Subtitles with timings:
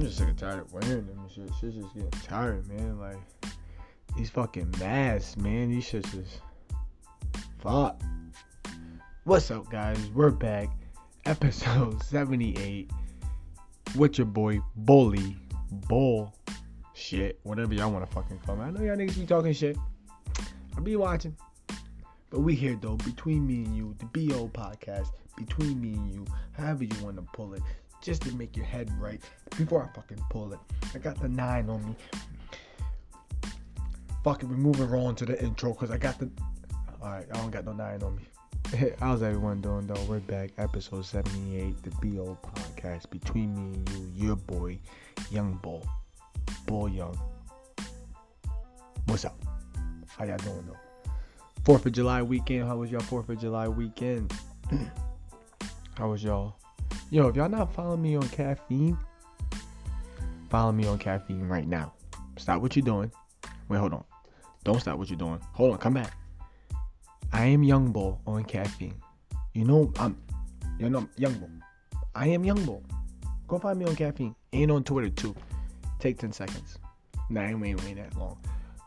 [0.00, 1.50] I'm just and tired of wearing them and shit.
[1.60, 2.98] Shit's just getting tired, man.
[2.98, 3.18] Like
[4.16, 5.68] these fucking masks, man.
[5.68, 6.40] These shits just
[7.58, 8.00] fuck.
[9.24, 9.98] What's up, guys?
[10.14, 10.70] We're back,
[11.26, 12.90] episode 78.
[13.94, 15.36] With your boy Bully
[15.70, 16.34] Bull,
[16.94, 18.62] shit, whatever y'all want to fucking call me.
[18.62, 19.76] I know y'all niggas be talking shit.
[20.78, 21.36] I be watching,
[22.30, 22.96] but we here though.
[22.96, 25.10] Between me and you, the BO podcast.
[25.36, 27.62] Between me and you, however you want to pull it
[28.02, 29.22] just to make your head right
[29.56, 30.58] before I fucking pull it.
[30.94, 31.96] I got the nine on me.
[34.24, 36.30] Fucking we're moving on to the intro because I got the.
[37.02, 38.22] Alright, I don't got no nine on me.
[39.00, 40.02] How's everyone doing though?
[40.08, 43.10] We're back, episode 78, the BO podcast.
[43.10, 44.78] Between me and you, your boy,
[45.30, 45.86] Young Bull.
[46.66, 47.18] Bull Young.
[49.06, 49.38] What's up?
[50.06, 51.12] How y'all doing though?
[51.64, 52.66] Fourth of July weekend.
[52.66, 54.32] How was y'all Fourth of July weekend?
[55.96, 56.59] How was y'all?
[57.12, 58.96] Yo, if y'all not following me on caffeine,
[60.48, 61.92] follow me on caffeine right now.
[62.36, 63.10] Stop what you're doing.
[63.68, 64.04] Wait, hold on.
[64.62, 65.40] Don't stop what you're doing.
[65.54, 66.16] Hold on, come back.
[67.32, 68.94] I am Young Bull on caffeine.
[69.54, 70.16] You know I'm
[70.78, 71.50] you know Young Bull.
[72.14, 72.84] I am Young Bull.
[73.48, 74.36] Go find me on caffeine.
[74.52, 75.34] And on Twitter too.
[75.98, 76.78] Take 10 seconds.
[77.28, 78.38] Nah, I ain't waiting, that long.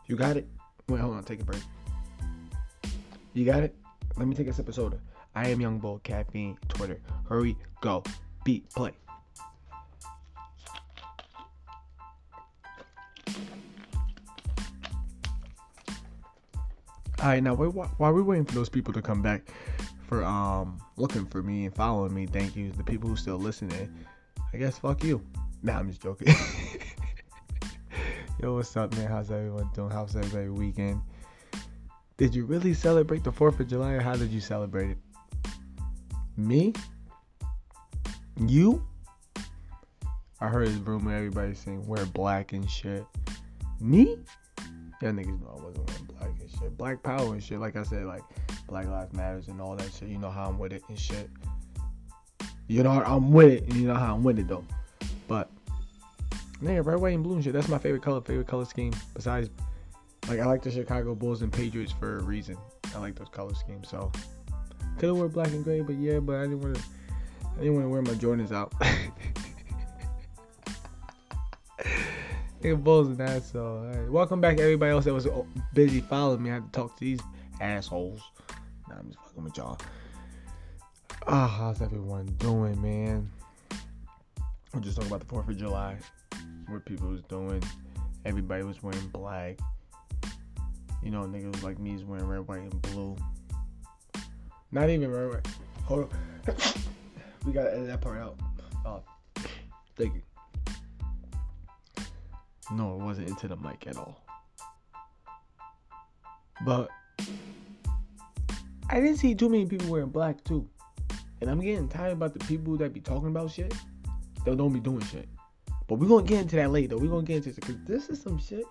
[0.06, 0.48] You got it?
[0.88, 1.62] Wait, hold on, take a break.
[3.34, 3.74] You got it?
[4.16, 4.98] Let me take a sip of soda.
[5.34, 7.00] I am Young Bull, caffeine, Twitter.
[7.28, 8.04] Hurry, go,
[8.44, 8.92] beat, play.
[17.24, 19.42] All right, now while we're waiting for those people to come back
[20.08, 22.70] for um looking for me and following me, thank you.
[22.70, 23.92] The people who still listening,
[24.52, 25.24] I guess fuck you.
[25.62, 26.28] Nah, I'm just joking.
[28.42, 29.08] Yo, what's up, man?
[29.08, 29.90] How's everyone doing?
[29.90, 31.00] How's everybody weekend?
[32.18, 34.98] Did you really celebrate the 4th of July or how did you celebrate it?
[36.36, 36.72] Me?
[38.46, 38.84] You?
[40.40, 43.04] I heard this rumor everybody saying wear black and shit.
[43.80, 44.18] Me?
[45.00, 46.76] Y'all niggas know I wasn't wearing black and shit.
[46.76, 47.60] Black power and shit.
[47.60, 48.22] Like I said, like
[48.66, 50.08] Black Lives Matters and all that shit.
[50.08, 51.30] You know how I'm with it and shit.
[52.66, 54.64] You know I'm with it and you know how I'm with it though.
[55.28, 55.50] But
[56.62, 57.52] nigga, red, white, and blue and shit.
[57.52, 58.92] That's my favorite color, favorite color scheme.
[59.14, 59.50] Besides
[60.28, 62.56] like I like the Chicago Bulls and Patriots for a reason.
[62.94, 63.88] I like those color schemes.
[63.88, 64.10] So
[64.98, 66.82] could have wore black and gray, but yeah, but I didn't want to.
[67.42, 68.72] I didn't want to wear my Jordans out.
[72.64, 73.42] it and that.
[73.44, 74.10] So, right.
[74.10, 75.28] welcome back, everybody else that was
[75.72, 76.50] busy following me.
[76.50, 77.20] I had to talk to these
[77.60, 78.20] assholes.
[78.88, 79.78] Nah, I'm just fucking with y'all.
[81.26, 83.30] Ah, oh, how's everyone doing, man?
[84.72, 85.96] We're just talking about the Fourth of July,
[86.68, 87.62] what people was doing.
[88.24, 89.58] Everybody was wearing black.
[91.02, 93.16] You know, niggas like me is wearing red, white, and blue.
[94.74, 95.46] Not even white.
[95.84, 96.54] Hold on.
[97.46, 98.36] we gotta edit that part out.
[98.84, 99.02] Oh,
[99.94, 100.22] thank you.
[102.72, 104.20] No, it wasn't into the mic at all.
[106.66, 106.88] But
[108.90, 110.68] I didn't see too many people wearing black too.
[111.40, 113.72] And I'm getting tired about the people that be talking about shit
[114.44, 115.28] that don't be doing shit.
[115.86, 116.98] But we're gonna get into that later.
[116.98, 118.64] We're gonna get into it because this is some shit.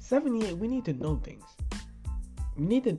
[0.00, 1.44] 78, we need to know things.
[2.58, 2.98] We need to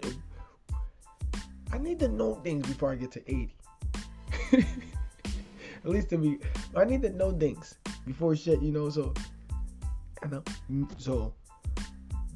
[1.73, 3.55] I need to know things before I get to 80.
[5.83, 6.37] At least to be
[6.75, 7.73] I need to know things
[8.05, 9.11] before shit, you know, so
[10.21, 10.43] I know
[10.99, 11.33] so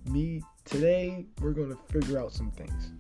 [0.10, 2.94] me today we're gonna figure out some things.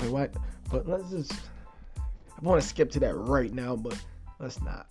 [0.00, 0.34] Like what
[0.72, 1.32] but let's just
[1.92, 3.96] I wanna skip to that right now, but
[4.40, 4.88] let's not.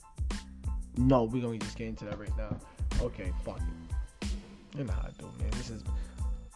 [0.96, 2.58] No, we're gonna just get into that right now.
[3.02, 4.30] Okay, fuck it.
[4.78, 5.52] You know how I do, man.
[5.52, 5.84] This is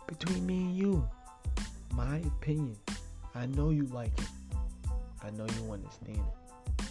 [0.08, 1.10] between me and you.
[1.94, 2.78] My opinion.
[3.38, 4.28] I know you like it.
[5.22, 6.86] I know you understand it.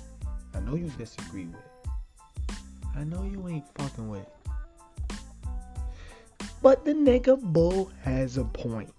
[0.55, 2.57] I know you disagree with it.
[2.95, 4.33] I know you ain't fucking with it.
[6.62, 8.95] But the nigga bull has a point.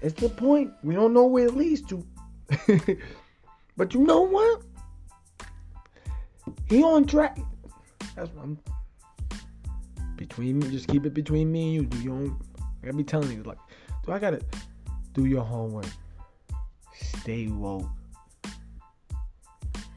[0.00, 0.72] It's the point.
[0.84, 2.06] We don't know where it leads to.
[3.76, 4.62] but you know what?
[6.68, 7.38] He on track.
[8.14, 8.58] That's what I'm
[10.14, 10.70] between me.
[10.70, 11.86] Just keep it between me and you.
[11.86, 12.40] Do your own.
[12.60, 13.58] I gotta be telling you like,
[14.06, 14.40] do I gotta
[15.12, 15.86] do your homework?
[16.94, 17.88] Stay woke.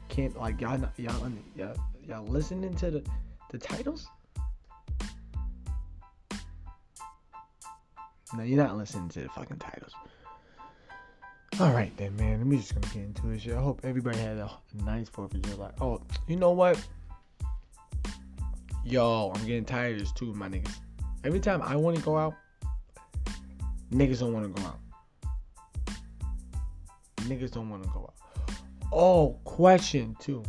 [0.08, 1.76] Can't like y'all y'all y'all
[2.06, 3.04] y'all listening to the
[3.50, 4.08] the titles?
[8.34, 9.92] No, you're not listening to the fucking titles.
[11.58, 12.38] All right then, man.
[12.38, 13.54] Let me just gonna get into shit.
[13.54, 14.50] I hope everybody had a
[14.84, 15.70] nice Fourth of July.
[15.80, 16.78] Oh, you know what?
[18.84, 20.76] Yo, I'm getting tired of this too, my niggas.
[21.24, 22.34] Every time I want to go out,
[23.90, 24.78] niggas don't want to go out.
[27.26, 28.14] Niggas don't want to go out.
[28.92, 30.44] Oh, question too.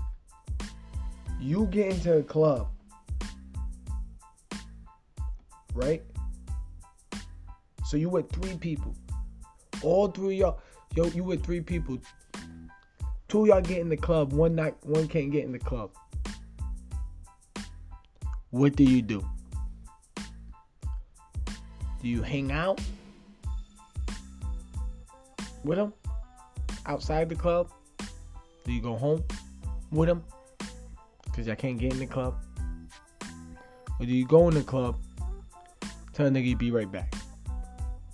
[1.40, 2.68] You get into a club,
[5.74, 6.04] right?
[7.86, 8.96] So you with three people.
[9.82, 10.60] All three y'all,
[10.96, 11.98] yo, you with three people.
[13.28, 14.34] Two y'all get in the club.
[14.34, 15.92] One not, one can't get in the club.
[18.52, 19.26] What do you do?
[22.02, 22.80] Do you hang out
[25.64, 25.94] with them
[26.88, 27.70] outside the club?
[28.66, 29.24] Do you go home
[29.92, 30.24] with them
[31.24, 32.36] because y'all can't get in the club?
[34.00, 34.98] Or do you go in the club,
[36.14, 37.14] tell a nigga you be right back?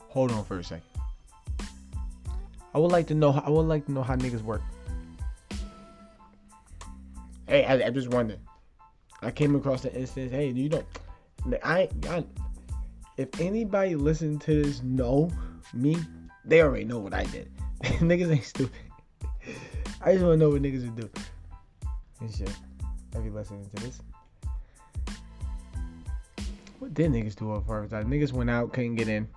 [0.10, 0.84] Hold on for a second.
[2.74, 3.32] I would like to know.
[3.32, 4.62] I would like to know how niggas work.
[7.48, 8.40] Hey, I, I just wondering.
[9.22, 10.32] I came across the instance.
[10.32, 10.84] Hey, you know,
[11.64, 12.26] I, I
[13.18, 15.30] if anybody listening to this know
[15.74, 15.98] me,
[16.46, 17.52] they already know what I did.
[18.00, 18.72] niggas ain't stupid.
[20.02, 21.10] I just want to know what niggas would do.
[22.20, 22.52] And shit.
[23.14, 24.02] Have you listening to this?
[26.80, 27.94] What did niggas do at first?
[27.94, 29.28] Like, niggas went out, couldn't get in.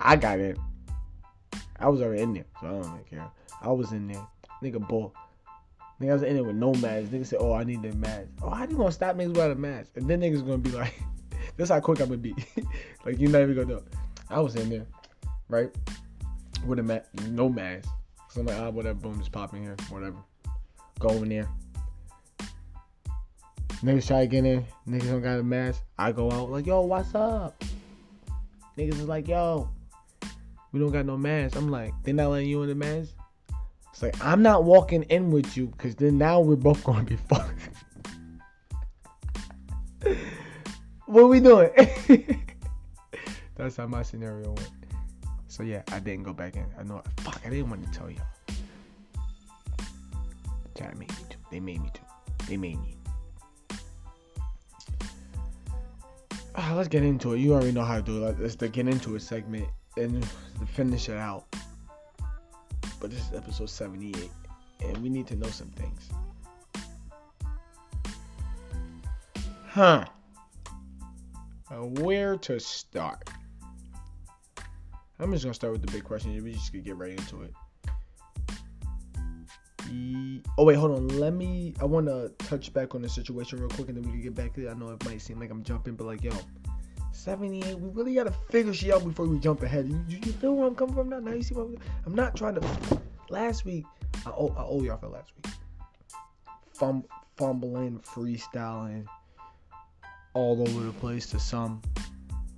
[0.00, 0.56] I got in.
[1.78, 3.26] I was already in there, so I don't really care.
[3.62, 4.26] I was in there.
[4.62, 5.14] Nigga bull.
[6.00, 7.10] Nigga I was in there with no mask.
[7.10, 8.28] Nigga said, oh, I need the mask.
[8.42, 9.92] Oh, how you gonna stop niggas without a mask?
[9.96, 10.94] And then niggas gonna be like,
[11.56, 12.34] That's how quick I'm gonna be.
[13.04, 13.84] like you're not even gonna it.
[14.28, 14.86] I was in there,
[15.48, 15.74] right?
[16.64, 16.98] With a ma-
[17.28, 17.88] no mask.
[18.30, 20.16] So I'm like, ah, whatever, boom, just pop in here, whatever.
[20.98, 21.48] Go in there.
[23.82, 25.82] Niggas try to get in, niggas don't got a mask.
[25.98, 27.62] I go out like, yo, what's up?
[28.78, 29.68] Niggas is like, yo,
[30.72, 31.56] we don't got no mask.
[31.56, 33.14] I'm like, they not letting you in the mask?
[33.92, 37.16] It's like, I'm not walking in with you because then now we're both gonna be
[37.28, 37.70] fucked.
[41.06, 41.70] what we doing?
[43.56, 44.70] That's how my scenario went.
[45.56, 46.66] So yeah, I didn't go back in.
[46.78, 47.02] I know.
[47.20, 48.20] Fuck, I didn't want to tell y'all.
[50.76, 51.36] Try to make me to.
[51.50, 52.00] They made me to.
[52.46, 52.94] They made me.
[56.54, 57.38] Uh, let's get into it.
[57.38, 58.38] You already know how to do it.
[58.38, 59.66] Let's get into a segment
[59.96, 60.22] and
[60.74, 61.46] finish it out.
[63.00, 64.30] But this is episode 78,
[64.84, 66.10] and we need to know some things.
[69.66, 70.04] Huh
[71.80, 73.28] where to start?
[75.18, 76.32] I'm just gonna start with the big question.
[76.42, 77.52] We just could get right into it.
[80.58, 81.08] Oh wait, hold on.
[81.08, 81.74] Let me.
[81.80, 84.34] I want to touch back on the situation real quick, and then we can get
[84.34, 84.70] back to it.
[84.70, 86.32] I know it might seem like I'm jumping, but like, yo,
[87.12, 87.78] 78.
[87.78, 89.88] We really gotta figure shit out before we jump ahead.
[90.08, 91.18] You, you feel where I'm coming from now?
[91.18, 93.00] Now you see what I'm, I'm not trying to.
[93.28, 93.84] Last week,
[94.24, 95.54] I owe, I owe y'all for last week.
[96.72, 97.04] Fum,
[97.36, 99.06] fumbling, freestyling,
[100.34, 101.82] all over the place to some.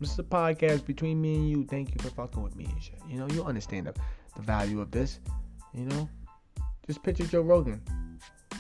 [0.01, 1.65] This is a podcast between me and you.
[1.65, 3.01] Thank you for fucking with me and shit.
[3.09, 3.95] You know, you understand the,
[4.37, 5.19] the value of this.
[5.75, 6.09] You know?
[6.87, 7.83] Just picture Joe Rogan.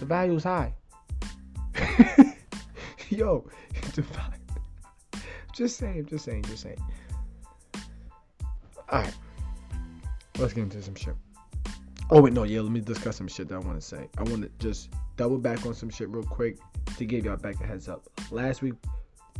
[0.00, 0.75] The value is high.
[3.08, 3.49] Yo.
[5.55, 6.79] Just saying, just saying, just saying.
[8.93, 9.14] Alright.
[10.38, 11.17] Let's get into some shit.
[12.11, 14.08] Oh wait, no, yeah, let me discuss some shit that I want to say.
[14.19, 16.58] I want to just double back on some shit real quick
[16.96, 18.08] to give y'all back a heads up.
[18.31, 18.75] Last week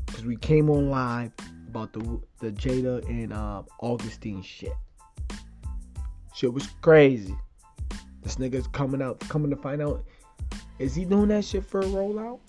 [0.07, 1.31] because we came on live
[1.69, 4.73] about the the Jada and uh, Augustine shit.
[6.35, 7.37] Shit was crazy.
[8.23, 10.05] This nigga's coming out, coming to find out,
[10.79, 12.41] is he doing that shit for a rollout?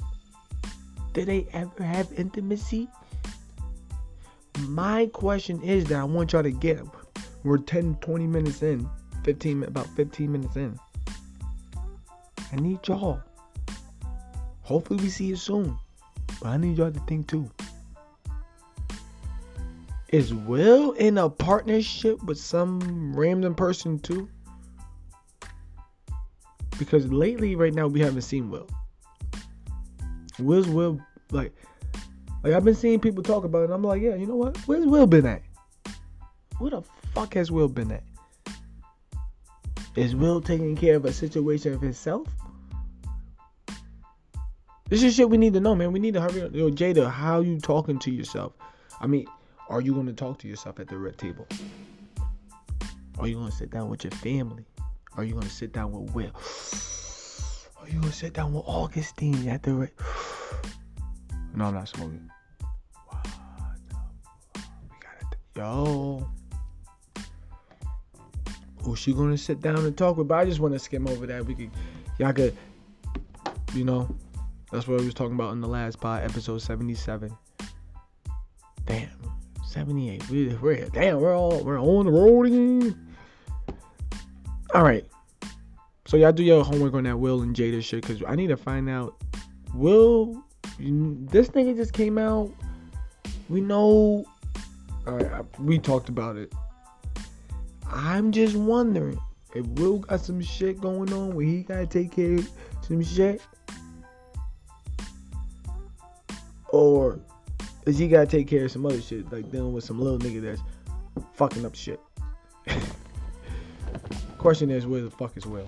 [1.13, 2.87] Did they ever have intimacy?
[4.67, 6.81] My question is that I want y'all to get.
[7.43, 8.87] We're 10, 20 minutes in,
[9.23, 10.77] 15, about 15 minutes in.
[12.51, 13.21] I need y'all.
[14.63, 15.77] Hopefully we see you soon.
[16.41, 17.49] But I need y'all to think too.
[20.11, 24.27] Is Will in a partnership with some random person too?
[26.79, 28.67] Because lately, right now, we haven't seen Will.
[30.39, 30.99] Will's Will
[31.31, 31.53] like
[32.43, 33.73] like I've been seeing people talk about it.
[33.73, 34.57] I'm like, yeah, you know what?
[34.59, 35.43] Where's Will been at?
[36.57, 36.81] Where the
[37.13, 38.03] fuck has Will been at?
[39.95, 42.27] Is Will taking care of a situation of himself?
[44.87, 45.91] This is shit we need to know, man.
[45.91, 46.55] We need to hurry up.
[46.55, 48.53] Yo, Jada, how you talking to yourself?
[48.99, 49.27] I mean,
[49.69, 51.47] are you going to talk to yourself at the red table?
[53.19, 54.65] Are you going to sit down with your family?
[55.15, 56.31] Are you going to sit down with Will?
[57.79, 59.91] Are you going to sit down with Augustine at the red?
[61.55, 62.29] no, I'm not smoking.
[63.07, 63.27] What
[64.55, 65.37] We got it.
[65.55, 66.27] Yo.
[68.83, 70.27] Who's she going to sit down and talk with?
[70.27, 71.45] But I just want to skim over that.
[71.45, 71.71] We could,
[72.17, 72.55] y'all could,
[73.73, 74.09] you know,
[74.71, 77.35] that's what we was talking about in the last pod, episode 77.
[78.85, 79.09] Damn,
[79.69, 80.29] 78.
[80.29, 83.15] We, we're damn, we're all we're on the road again.
[84.73, 85.05] All right.
[86.07, 88.57] So y'all do your homework on that Will and Jada shit, cause I need to
[88.57, 89.15] find out
[89.75, 90.43] will
[90.79, 92.51] this nigga just came out?
[93.47, 94.25] We know.
[95.05, 96.51] All right, we talked about it.
[97.91, 99.19] I'm just wondering
[99.53, 102.49] if Will got some shit going on where he gotta take care of
[102.81, 103.41] some shit,
[106.69, 107.19] or
[107.89, 110.41] is he gotta take care of some other shit, like dealing with some little nigga
[110.41, 110.61] that's
[111.33, 111.99] fucking up shit.
[114.37, 115.67] Question is, where the fuck is Will?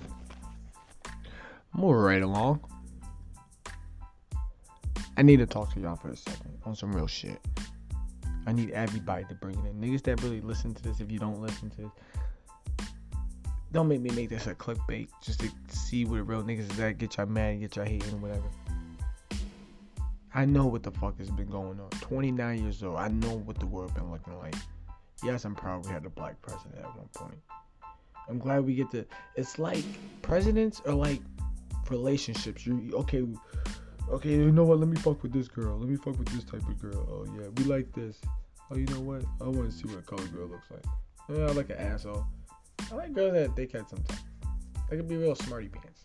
[1.73, 2.61] Moving right along.
[5.17, 7.39] I need to talk to y'all for a second on some real shit.
[8.47, 9.81] I need everybody to bring it in.
[9.81, 12.87] Niggas that really listen to this, if you don't listen to this,
[13.71, 16.79] don't make me make this a clickbait just to see where the real niggas is
[16.79, 18.43] at, get y'all mad, get y'all hating, whatever.
[20.33, 21.89] I know what the fuck has been going on.
[22.01, 22.97] 29 years old.
[22.97, 24.55] I know what the world been looking like.
[25.23, 27.39] Yes, I'm proud we had a black president at one point.
[28.29, 29.05] I'm glad we get to.
[29.35, 29.83] It's like
[30.21, 31.21] presidents are like
[31.89, 32.65] relationships.
[32.65, 33.25] You okay?
[34.09, 34.79] Okay, you know what?
[34.79, 35.77] Let me fuck with this girl.
[35.77, 37.07] Let me fuck with this type of girl.
[37.11, 38.19] Oh yeah, we like this.
[38.69, 39.23] Oh, you know what?
[39.41, 40.85] I want to see what a color girl looks like.
[41.29, 42.25] Yeah, I like an asshole.
[42.91, 44.21] I like girls that they can sometimes.
[44.89, 46.01] They can be real smarty pants.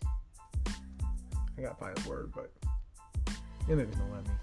[1.57, 2.51] I gotta find word, but
[3.67, 4.37] you niggas know what I mean.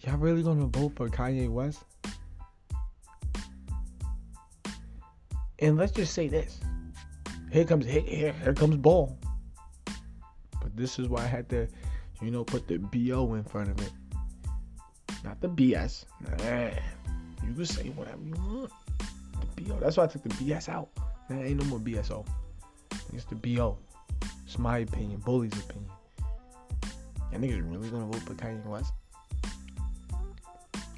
[0.00, 1.84] Y'all really gonna vote for Kanye West?
[5.60, 6.58] And let's just say this.
[7.52, 9.16] Here comes here, here, here comes ball.
[10.60, 11.68] But this is why I had to,
[12.20, 13.92] you know, put the BO in front of it.
[15.22, 16.04] Not the BS.
[16.20, 16.70] Nah.
[17.46, 18.72] You can say whatever you want.
[19.56, 19.78] The BO.
[19.78, 20.88] That's why I took the BS out.
[21.28, 22.26] There ain't no more BSO.
[23.12, 23.78] It's the BO.
[24.44, 25.20] It's my opinion.
[25.20, 25.90] Bully's opinion.
[27.30, 28.92] Y'all niggas really gonna vote for Kanye West?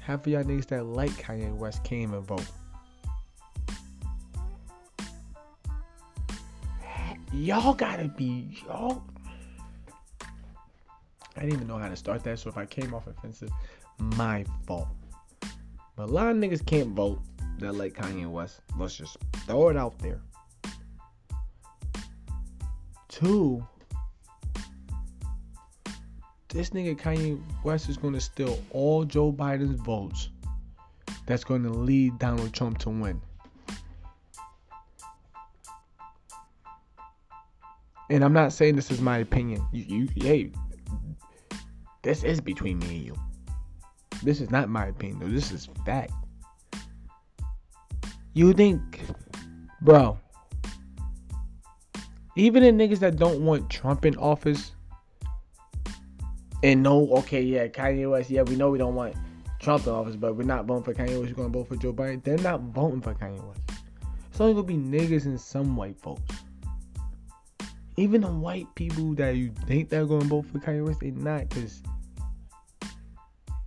[0.01, 2.45] Half of y'all niggas that like Kanye West came and vote.
[7.33, 9.03] Y'all gotta be y'all.
[11.35, 13.49] I didn't even know how to start that, so if I came off offensive,
[13.99, 14.87] my fault.
[15.95, 17.19] But a lot of niggas can't vote
[17.59, 18.61] that like Kanye West.
[18.77, 19.17] Let's just
[19.47, 20.21] throw it out there.
[23.15, 23.65] Two,
[26.49, 30.31] this nigga Kanye West is gonna steal all Joe Biden's votes.
[31.25, 33.21] That's gonna lead Donald Trump to win.
[38.09, 39.65] And I'm not saying this is my opinion.
[39.71, 40.51] You, you, hey,
[42.01, 43.15] this is between me and you.
[44.23, 45.27] This is not my opinion, though.
[45.27, 46.11] This is fact.
[48.33, 48.99] You think,
[49.81, 50.19] bro,
[52.35, 54.73] even the niggas that don't want Trump in office
[56.63, 59.15] and know, okay, yeah, Kanye West, yeah, we know we don't want
[59.59, 61.93] Trump in office, but we're not voting for Kanye West, we're gonna vote for Joe
[61.93, 62.23] Biden.
[62.23, 63.61] They're not voting for Kanye West.
[64.29, 66.35] It's only gonna be niggas and some white folks.
[67.97, 71.49] Even the white people that you think they're gonna vote for Kanye West, they're not,
[71.49, 71.81] cause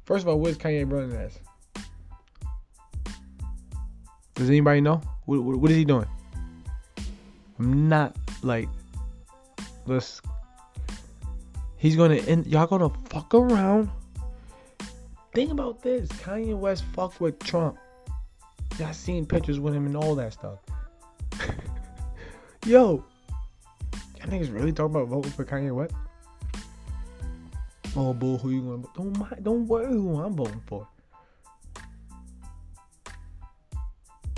[0.05, 1.39] first of all, where's Kanye running as?
[4.35, 5.01] Does anybody know?
[5.25, 6.07] What, what, what is he doing?
[7.59, 8.69] I'm not like
[9.87, 10.21] let's
[11.77, 13.91] he's gonna end y'all gonna fuck around?
[15.35, 16.09] Think about this.
[16.09, 17.77] Kanye west fuck with trump.
[18.79, 20.59] Y'all seen pictures with him and all that stuff.
[22.67, 23.05] Yo
[24.19, 25.95] y'all niggas really talk about voting for kanye west?
[27.97, 30.87] Oh bull who you gonna don't mind don't worry who i'm voting for.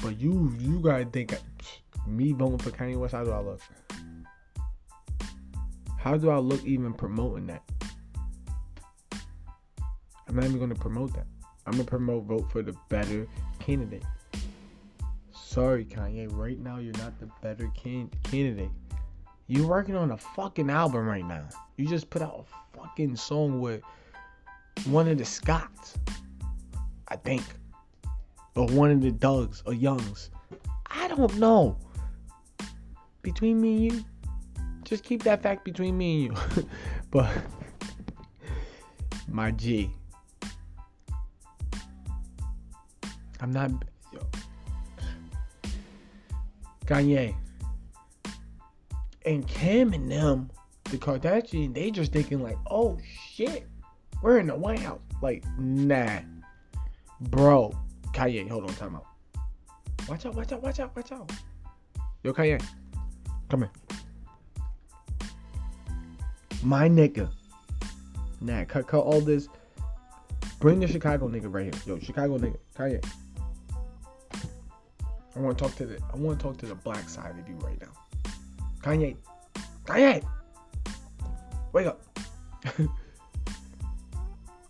[0.02, 1.34] But you you gotta think
[2.06, 3.60] me voting for Kanye West, how do I look?
[6.00, 7.62] How do I look even promoting that?
[10.26, 11.26] I'm not even going to promote that.
[11.66, 13.26] I'm going to promote vote for the better
[13.58, 14.04] candidate.
[15.30, 16.26] Sorry, Kanye.
[16.32, 18.70] Right now, you're not the better can- candidate.
[19.46, 21.46] You're working on a fucking album right now.
[21.76, 23.82] You just put out a fucking song with
[24.86, 25.98] one of the Scotts,
[27.08, 27.42] I think,
[28.56, 30.30] or one of the Dugs or Youngs.
[30.86, 31.76] I don't know
[33.20, 34.04] between me and you.
[34.90, 36.64] Just keep that fact between me and you.
[37.12, 37.30] but
[39.28, 39.88] my G.
[43.40, 43.70] I'm not
[44.12, 44.18] yo.
[46.86, 47.36] Kanye.
[49.24, 50.50] And Kim and them,
[50.84, 52.98] the Kardashian, they just thinking like, oh
[53.32, 53.68] shit,
[54.22, 54.98] we're in the White House.
[55.22, 56.18] Like, nah.
[57.20, 57.74] Bro.
[58.12, 59.06] Kanye, hold on, time out.
[60.08, 61.30] Watch out, watch out, watch out, watch out.
[62.24, 62.60] Yo, Kanye.
[63.48, 63.70] Come here.
[66.62, 67.30] My nigga.
[68.40, 69.48] Nah, cut, cut all this.
[70.58, 71.82] Bring the Chicago nigga right here.
[71.86, 72.58] Yo, Chicago nigga.
[72.76, 73.04] Kanye.
[75.34, 75.98] I want to talk to the.
[76.12, 77.92] I want to talk to the black side of you right now.
[78.82, 79.16] Kanye.
[79.84, 80.22] Kanye.
[81.72, 82.02] Wake up.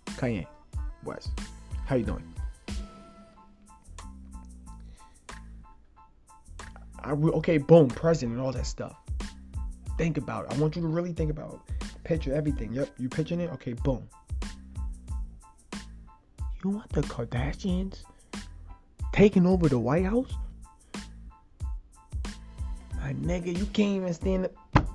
[0.07, 0.47] Kanye
[1.05, 1.31] West.
[1.87, 2.23] How you doing?
[7.03, 8.95] I re- okay, boom, president, all that stuff.
[9.97, 10.53] Think about it.
[10.53, 11.70] I want you to really think about.
[12.11, 12.73] Picture everything.
[12.73, 13.52] Yep, you pitching it?
[13.52, 14.02] Okay, boom.
[16.64, 18.02] You want the Kardashians
[19.12, 20.33] taking over the White House?
[22.97, 24.88] My nigga, you can't even stand up.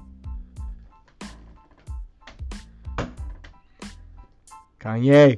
[4.81, 5.37] Kanye,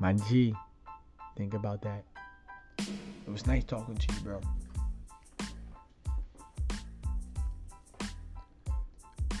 [0.00, 0.56] my G,
[1.36, 2.02] think about that.
[2.78, 4.40] It was nice talking to you, bro.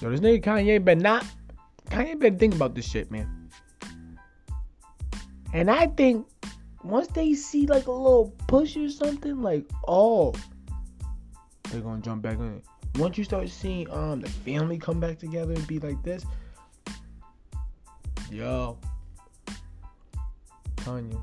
[0.00, 1.26] Yo, this nigga Kanye better not.
[1.90, 3.50] Kanye better think about this shit, man.
[5.52, 6.26] And I think
[6.84, 10.32] once they see like a little push or something, like, oh,
[11.70, 12.62] they're gonna jump back in.
[12.96, 16.24] Once you start seeing um the family come back together and be like this,
[18.30, 18.78] yo,
[20.76, 21.20] telling you.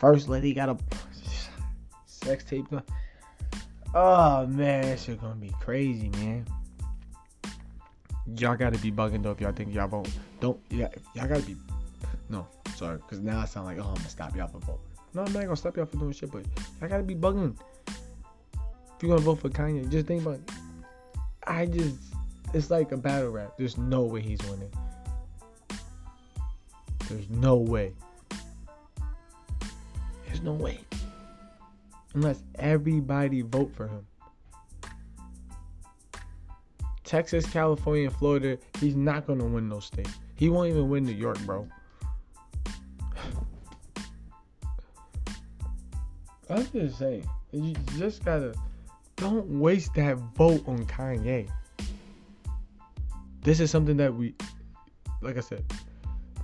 [0.00, 0.76] First lady got a
[2.06, 2.66] sex tape.
[3.94, 6.44] Oh man, that shit gonna be crazy, man.
[8.36, 10.08] Y'all gotta be bugging though if y'all think y'all vote.
[10.40, 11.56] Don't yeah, y'all gotta be.
[12.28, 14.80] No, sorry, because now I sound like oh I'm gonna stop y'all from voting.
[15.14, 16.44] No, I'm not gonna stop y'all from doing shit, but
[16.80, 17.56] y'all gotta be bugging.
[17.86, 20.34] If you're gonna vote for Kanye, just think about.
[20.34, 20.50] It.
[21.44, 21.96] I just,
[22.54, 23.54] it's like a battle rap.
[23.58, 24.72] There's no way he's winning.
[27.08, 27.92] There's no way.
[30.26, 30.80] There's no way.
[32.14, 34.06] Unless everybody vote for him.
[37.04, 40.18] Texas, California, and Florida, he's not gonna win those states.
[40.36, 41.68] He won't even win New York, bro.
[46.50, 48.54] I'm just saying, you just gotta
[49.16, 51.48] don't waste that vote on Kanye.
[53.42, 54.34] This is something that we,
[55.20, 55.64] like I said,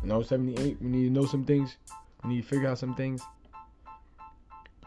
[0.03, 0.81] no 78.
[0.81, 1.77] We need to know some things.
[2.23, 3.23] We need to figure out some things.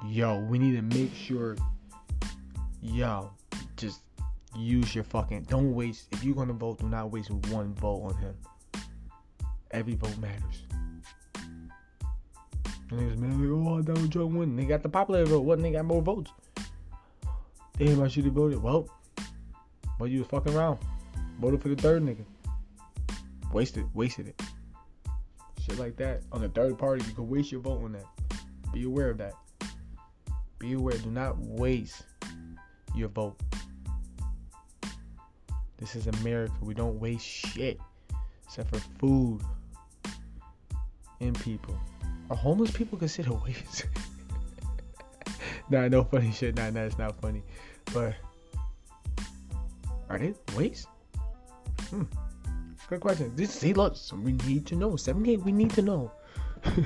[0.08, 1.58] Yo, we need to make sure.
[2.82, 3.32] Yo,
[4.56, 5.44] use your fucking.
[5.44, 6.08] Don't waste.
[6.12, 8.36] If you're gonna vote, do not waste one vote on him.
[9.72, 10.64] Every vote matters.
[12.90, 14.56] Niggas man, like, oh, Donald Trump win.
[14.58, 15.42] They got the popular vote.
[15.42, 15.62] What?
[15.62, 16.32] They got more votes.
[17.78, 18.62] Damn, I should have voted.
[18.62, 18.90] Well,
[19.98, 20.80] but you was fucking around.
[21.40, 22.26] Voted for the third nigga.
[23.54, 24.42] Wasted, wasted it.
[25.62, 26.22] Shit like that.
[26.32, 28.06] On the third party, you could waste your vote on that.
[28.74, 29.34] Be aware of that.
[30.60, 30.98] Be aware.
[30.98, 32.04] Do not waste
[32.94, 33.42] your vote.
[35.82, 36.54] This is America.
[36.62, 37.80] We don't waste shit
[38.46, 39.42] except for food
[41.20, 41.76] and people.
[42.30, 43.88] Are homeless people considered waste?
[45.72, 46.56] nah, no funny shit.
[46.56, 47.42] Nah, nah, it's not funny.
[47.92, 48.14] But
[50.08, 50.88] are they waste?
[51.90, 52.04] Hmm.
[52.88, 53.34] Good question.
[53.36, 54.96] This see, look, we need to know.
[54.98, 56.12] 78, we need to know.
[56.66, 56.86] and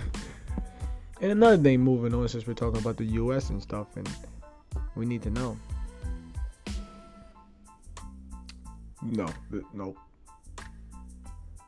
[1.32, 3.50] another thing, moving on, since we're talking about the U.S.
[3.50, 4.08] and stuff, and
[4.96, 5.58] we need to know.
[9.12, 9.28] No,
[9.74, 9.98] nope.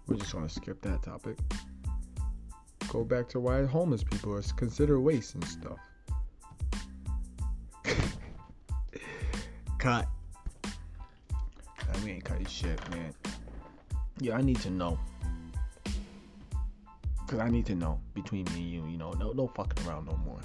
[0.07, 1.37] We're just gonna skip that topic.
[2.89, 5.77] Go back to why homeless people are considered waste and stuff.
[9.77, 10.07] Cut.
[10.65, 13.13] Nah, we ain't cutting shit, man.
[14.19, 14.97] Yeah, I need to know.
[17.27, 20.05] Cause I need to know between me and you, you know, no no fucking around
[20.07, 20.39] no more.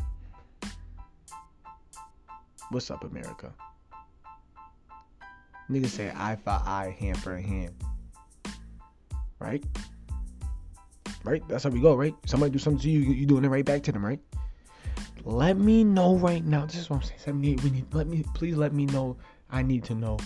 [2.70, 3.55] What's up, America?
[5.72, 7.74] Niggas say eye for eye, hand for hand.
[9.38, 9.64] Right?
[11.24, 11.42] Right?
[11.48, 12.14] That's how we go, right?
[12.26, 14.20] Somebody do something to you, you doing it right back to them, right?
[15.24, 16.66] Let me know right now.
[16.66, 17.20] This is what I'm saying.
[17.20, 19.16] 78, we need let me please let me know.
[19.50, 20.18] I need to know.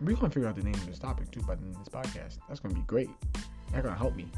[0.00, 1.88] We're gonna figure out the name of this topic too by the end of this
[1.88, 2.38] podcast.
[2.46, 3.10] That's gonna be great.
[3.72, 4.30] That's gonna help me.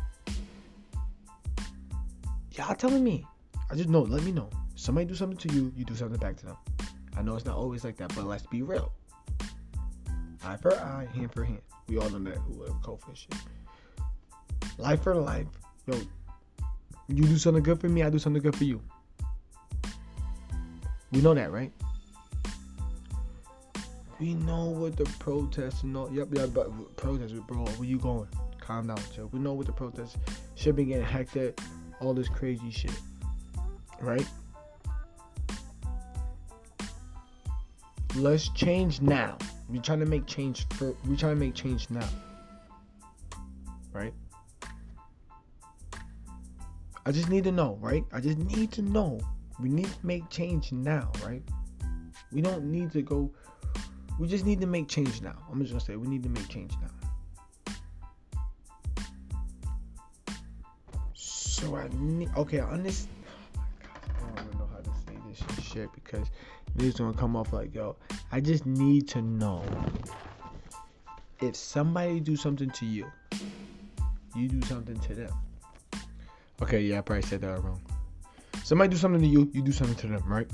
[2.53, 3.27] Y'all telling me.
[3.71, 4.49] I just know, let me know.
[4.77, 6.57] Somebody do something to you, you do something back to them.
[7.17, 8.93] I know it's not always like that, but let's be real.
[10.49, 11.61] Eye for eye, hand for hand.
[11.89, 12.39] We all know that
[12.83, 13.35] for shit.
[14.79, 15.47] Life for life.
[15.87, 16.01] Yo,
[17.09, 18.81] you do something good for me, I do something good for you.
[21.13, 21.71] We know that, right?
[24.19, 26.11] We know what the protests and all.
[26.11, 27.67] Yep, yep, but protests, bro.
[27.67, 28.29] Where you going?
[28.59, 29.29] Calm down, chill.
[29.31, 30.17] We know what the protests
[30.55, 31.61] should be getting hectic,
[32.01, 32.99] all this crazy shit,
[34.01, 34.27] right?
[38.17, 39.37] Let's change now.
[39.69, 40.95] We're trying to make change for.
[41.05, 42.09] We're trying to make change now,
[43.93, 44.15] right?
[47.05, 48.05] I just need to know, right?
[48.13, 49.21] I just need to know.
[49.61, 51.43] We need to make change now, right?
[52.33, 53.31] We don't need to go
[54.19, 55.37] We just need to make change now.
[55.51, 56.91] I'm just gonna say we need to make change now.
[61.15, 63.15] So I need okay, I understand.
[63.57, 66.29] Oh my god, I don't even know how to say this shit because
[66.75, 67.97] this gonna come off like yo.
[68.33, 69.65] I just need to know
[71.41, 73.07] if somebody do something to you,
[74.35, 75.33] you do something to them.
[76.63, 77.81] Okay, yeah, I probably said that wrong.
[78.65, 80.51] Somebody do something to you, you do something to them, right?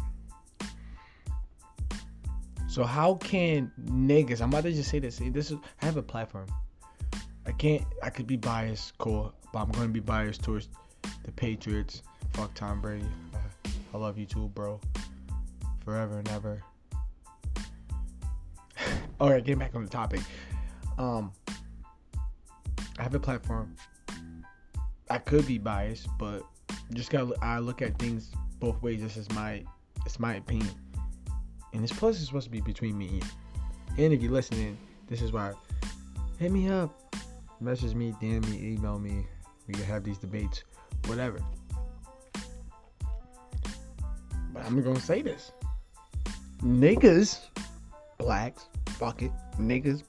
[2.68, 4.40] So how can niggas?
[4.40, 5.20] I'm about to just say this.
[5.22, 6.46] This is I have a platform.
[7.46, 7.84] I can't.
[8.02, 10.68] I could be biased, cool, but I'm going to be biased towards
[11.24, 12.02] the Patriots.
[12.32, 13.06] Fuck Tom Brady.
[13.92, 14.80] I love you too, bro.
[15.84, 16.62] Forever and ever.
[19.20, 20.20] All right, getting back on the topic.
[20.98, 21.32] Um,
[22.98, 23.74] I have a platform.
[25.10, 26.42] I could be biased, but
[26.92, 29.02] just got I look at things both ways.
[29.02, 29.64] This is my
[30.06, 30.70] it's my opinion.
[31.72, 34.04] And this plus is supposed to be between me and you.
[34.04, 35.52] And if you're listening, this is why.
[36.38, 37.14] Hit me up.
[37.60, 39.26] Message me, DM me, email me.
[39.66, 40.64] We can have these debates.
[41.06, 41.38] Whatever.
[44.52, 45.52] But I'm gonna say this.
[46.64, 47.40] Niggas,
[48.18, 50.02] blacks, fuck it, niggas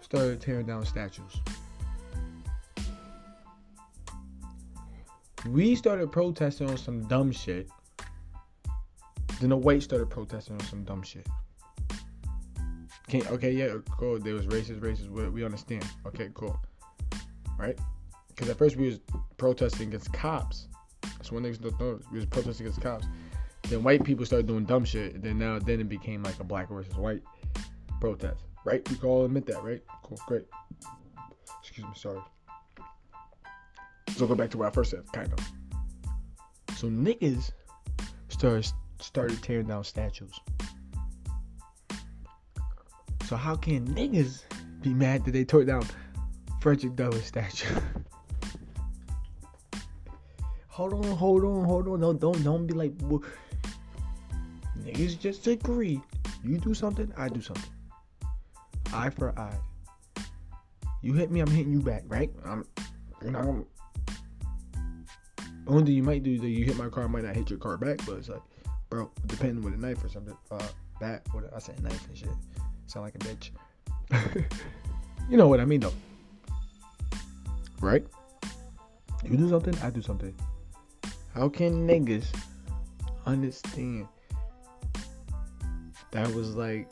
[0.00, 1.40] started tearing down statues.
[5.48, 7.68] We started protesting on some dumb shit
[9.42, 11.26] then the white started protesting on some dumb shit.
[13.08, 14.20] Can't, okay, yeah, cool.
[14.20, 15.10] There was racist, racist.
[15.10, 15.84] We, we understand.
[16.06, 16.56] Okay, cool.
[17.58, 17.76] Right?
[18.28, 19.00] Because at first we was
[19.38, 20.68] protesting against cops.
[21.02, 21.56] That's one thing.
[22.12, 23.06] We was protesting against cops.
[23.72, 25.22] Then white people started doing dumb shit.
[25.22, 27.22] Then now, then it became like a black versus white
[28.02, 28.44] protest.
[28.66, 28.86] Right?
[28.90, 29.80] We can all admit that, right?
[30.02, 30.44] Cool, great.
[31.62, 32.20] Excuse me, sorry.
[34.14, 35.38] So go back to what I first said, kind of.
[36.76, 37.52] So niggas
[38.28, 40.38] started started tearing down statues.
[43.24, 44.42] So how can niggas
[44.82, 45.86] be mad that they tore down
[46.60, 47.74] Frederick Douglass statue?
[50.68, 52.00] hold on, hold on, hold on.
[52.00, 52.92] Don't don't don't be like
[54.84, 56.00] niggas just agree.
[56.44, 57.70] You do something, I do something.
[58.92, 59.56] Eye for eye.
[61.02, 62.30] You hit me, I'm hitting you back, right?
[62.44, 62.64] I'm
[63.22, 63.64] you're not gonna
[65.68, 67.48] only thing you might do is that you hit my car, I might not hit
[67.48, 68.42] your car back, but it's like
[68.90, 70.36] bro, depending with a knife or something.
[70.50, 70.66] Uh,
[71.00, 72.28] bat, what I say knife and shit.
[72.86, 73.50] Sound like a bitch.
[75.30, 75.94] you know what I mean though,
[77.80, 78.04] right?
[79.24, 80.34] You do something, I do something.
[81.34, 82.26] How can niggas
[83.24, 84.08] understand
[86.12, 86.90] that was like?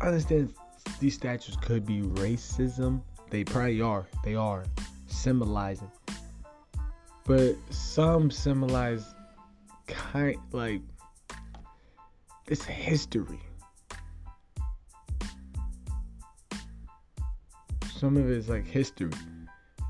[0.00, 0.54] I understand
[1.00, 3.02] these statues could be racism.
[3.30, 4.06] They probably are.
[4.24, 4.64] They are
[5.06, 5.90] symbolizing.
[7.24, 9.14] But some symbolize
[9.86, 10.80] kind like
[12.48, 13.40] it's history.
[17.96, 19.12] Some of it is like history.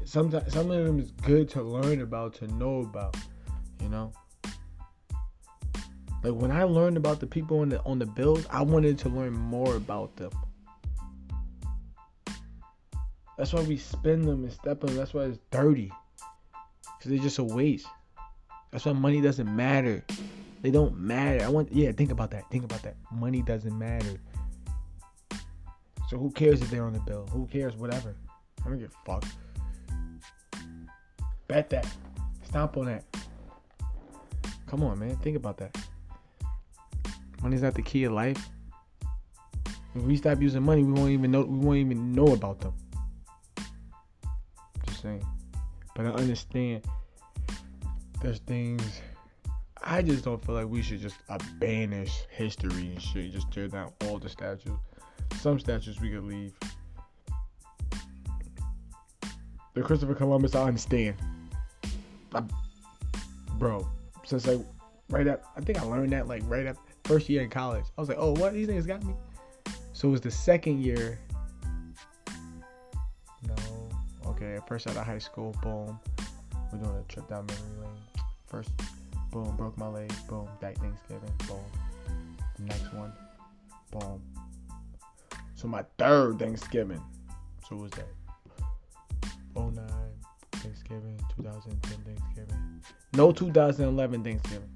[0.04, 3.16] Sometimes some of them is good to learn about, to know about,
[3.80, 4.12] you know.
[6.22, 9.08] Like when I learned about the people on the on the bills, I wanted to
[9.08, 10.30] learn more about them.
[13.36, 14.94] That's why we spend them and step them.
[14.94, 15.90] That's why it's dirty.
[16.84, 17.86] Cause they're just a waste.
[18.70, 20.04] That's why money doesn't matter.
[20.60, 21.44] They don't matter.
[21.44, 22.48] I want yeah, think about that.
[22.50, 22.94] Think about that.
[23.10, 24.20] Money doesn't matter.
[26.08, 27.26] So who cares if they're on the bill?
[27.32, 27.74] Who cares?
[27.74, 28.14] Whatever.
[28.64, 29.24] I don't give a fuck.
[31.48, 31.86] Bet that.
[32.44, 33.04] Stomp on that.
[34.66, 35.16] Come on, man.
[35.16, 35.76] Think about that.
[37.42, 38.48] Money's not the key of life.
[39.94, 42.72] If we stop using money, we won't even know we won't even know about them.
[44.86, 45.26] Just saying.
[45.94, 46.82] But I understand
[48.22, 49.02] there's things
[49.84, 53.32] I just don't feel like we should just abandon history and shit.
[53.32, 54.78] Just tear down all the statues.
[55.40, 56.52] Some statues we could leave.
[59.74, 61.16] The Christopher Columbus, I understand.
[62.34, 62.42] I,
[63.58, 63.88] bro,
[64.24, 64.60] since like
[65.10, 66.76] right up, I think I learned that like right at
[67.12, 67.84] first year in college.
[67.96, 69.14] I was like, oh, what these things got me.
[69.92, 71.18] So it was the second year.
[73.46, 73.54] No,
[74.26, 75.98] okay, first out of high school, boom.
[76.72, 78.24] We're doing a trip down memory lane.
[78.46, 78.70] First,
[79.30, 80.10] boom, broke my leg.
[80.26, 81.32] Boom, that Thanksgiving.
[81.46, 81.58] Boom.
[82.60, 83.12] next one.
[83.90, 84.22] Boom.
[85.54, 87.02] So my third Thanksgiving.
[87.68, 88.08] So what was that?
[89.54, 89.74] 09
[90.52, 92.82] Thanksgiving, 2010 Thanksgiving.
[93.12, 94.70] No 2011 Thanksgiving.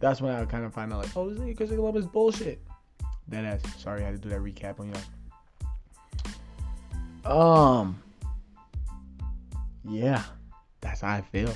[0.00, 2.60] That's when I kind of find out like, oh, this nigga Chris Columbus bullshit.
[3.28, 3.60] That ass.
[3.78, 4.92] Sorry, I had to do that recap on
[7.24, 7.30] you.
[7.30, 8.02] Um.
[9.84, 10.22] Yeah,
[10.80, 11.54] that's how I feel.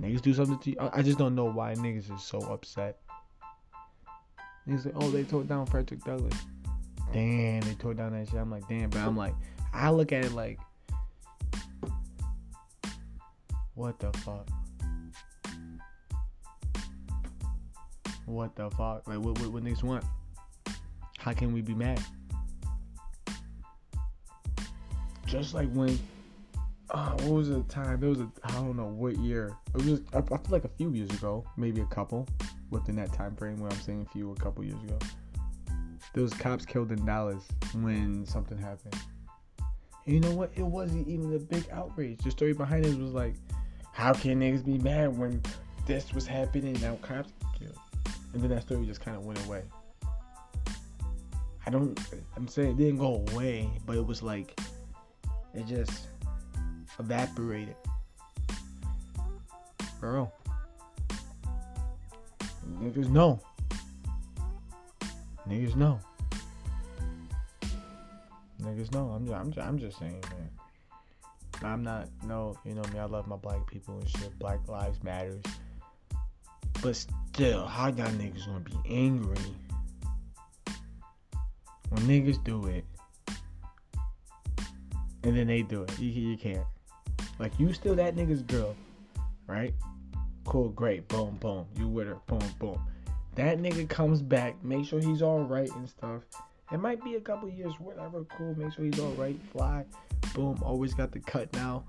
[0.00, 0.76] Niggas do something to you.
[0.92, 2.98] I just don't know why niggas is so upset.
[4.66, 6.38] He's like, oh, they tore down Frederick Douglass.
[7.12, 8.38] Damn, they tore down that shit.
[8.38, 9.34] I'm like, damn, but I'm like,
[9.72, 10.60] I look at it like,
[13.74, 14.48] what the fuck?
[18.26, 19.06] What the fuck?
[19.06, 20.04] Like, what, what, what niggas want?
[21.18, 22.00] How can we be mad?
[25.26, 25.98] Just like when,
[26.90, 28.00] uh, what was the time?
[28.00, 29.56] There was a, I don't know what year.
[29.74, 32.28] It was, I, I feel like a few years ago, maybe a couple,
[32.70, 34.98] within that time frame where I'm saying a few, a couple years ago.
[36.14, 38.96] Those cops killed in Dallas when something happened.
[40.04, 40.50] And you know what?
[40.56, 42.18] It wasn't even a big outrage.
[42.18, 43.34] The story behind it was like,
[43.92, 45.40] how can niggas be mad when
[45.86, 47.32] this was happening now cops?
[48.32, 49.62] And then that story just kind of went away.
[51.66, 51.98] I don't.
[52.36, 54.58] I'm saying it didn't go away, but it was like
[55.54, 56.08] it just
[56.98, 57.76] evaporated.
[60.00, 60.32] Bro,
[62.80, 63.40] niggas know.
[65.48, 66.00] Niggas know.
[68.60, 69.08] Niggas know.
[69.10, 70.50] I'm just, I'm just, I'm just saying, man.
[71.64, 72.98] I'm not no, you know me.
[72.98, 74.36] I love my black people and shit.
[74.38, 75.42] Black lives matters.
[76.82, 79.36] But still, how y'all niggas gonna be angry
[81.88, 82.84] when niggas do it
[85.24, 85.98] and then they do it?
[85.98, 86.66] You, you can't.
[87.38, 88.76] Like you still that nigga's girl,
[89.46, 89.72] right?
[90.44, 91.64] Cool, great, boom, boom.
[91.78, 92.78] You with her, boom, boom.
[93.36, 96.24] That nigga comes back, make sure he's all right and stuff.
[96.70, 98.24] It might be a couple years, whatever.
[98.24, 99.38] Cool, make sure he's all right.
[99.52, 99.86] Fly,
[100.34, 100.58] boom.
[100.62, 101.84] Always got the cut now.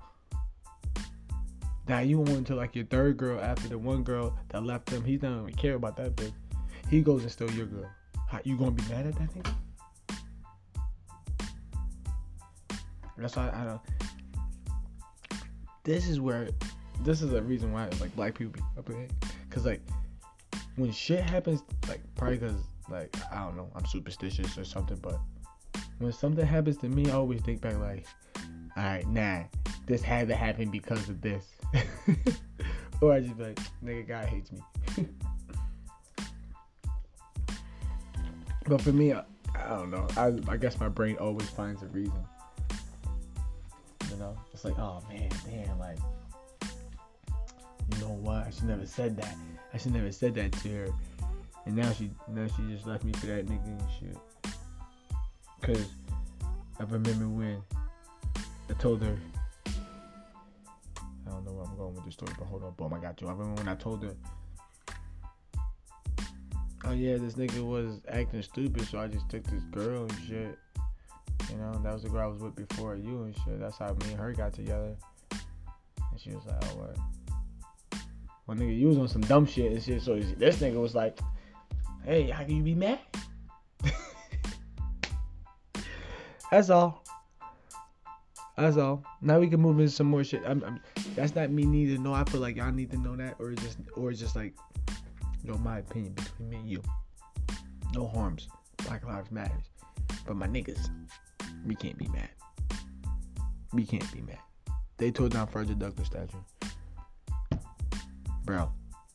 [1.86, 5.04] Now you on to like your third girl after the one girl that left him.
[5.04, 6.32] He doesn't even care about that bitch.
[6.88, 7.90] He goes and still your girl.
[8.28, 9.54] How, you gonna be mad at that nigga?
[13.18, 13.80] That's why I don't.
[15.84, 16.48] This is where,
[17.02, 19.08] this is a reason why like black people be up in
[19.50, 19.82] Cause like
[20.76, 22.54] when shit happens, like probably cause
[22.90, 25.20] like I don't know, I'm superstitious or something, but
[25.98, 28.06] when something happens to me, I always think back like,
[28.76, 29.42] all right, nah,
[29.86, 31.44] this had to happen because of this,
[33.00, 34.60] or I just like, nigga, God hates me.
[38.66, 40.06] but for me, I, I don't know.
[40.16, 42.24] I I guess my brain always finds a reason.
[44.10, 45.98] You know, it's like, oh man, damn, like,
[46.62, 48.46] you know what?
[48.46, 49.36] I should never said that.
[49.72, 50.88] I should never said that to her.
[51.66, 54.16] And now she now she just left me for that nigga and shit.
[55.62, 55.86] Cause
[56.78, 57.62] I remember when
[58.68, 59.16] I told her
[61.94, 63.28] going with this story, but hold on, boom, I got you.
[63.28, 64.14] I remember when I told her
[66.86, 70.58] Oh yeah, this nigga was acting stupid, so I just took this girl and shit.
[71.50, 73.58] You know, that was the girl I was with before you and shit.
[73.58, 74.94] That's how me and her got together.
[75.30, 76.96] And she was like, oh what?
[78.46, 80.02] Well, nigga, you was on some dumb shit and shit.
[80.02, 81.18] So this nigga was like,
[82.04, 82.98] hey, how can you be mad?
[86.50, 87.02] that's all.
[88.58, 89.02] That's all.
[89.22, 90.42] Now we can move into some more shit.
[90.46, 90.80] I'm, I'm,
[91.14, 92.12] that's not me need to know.
[92.12, 94.54] I feel like y'all need to know that, or just, or just like,
[95.42, 96.82] you know, my opinion between me and you.
[97.94, 98.48] No harms.
[98.78, 99.70] Black lives matters.
[100.26, 100.90] But my niggas,
[101.66, 102.30] we can't be mad.
[103.72, 104.38] We can't be mad.
[104.96, 106.38] They tore down Frederick Douglass statue.
[108.44, 108.70] Bro,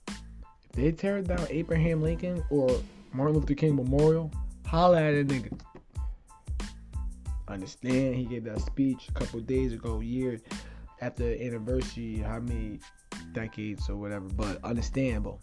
[0.07, 2.69] if they tear down Abraham Lincoln or
[3.13, 4.31] Martin Luther King Memorial,
[4.65, 5.59] holla at a nigga.
[7.47, 10.41] Understand he gave that speech a couple days ago, years
[11.01, 12.79] after the anniversary, how many
[13.33, 15.41] decades or whatever, but understandable.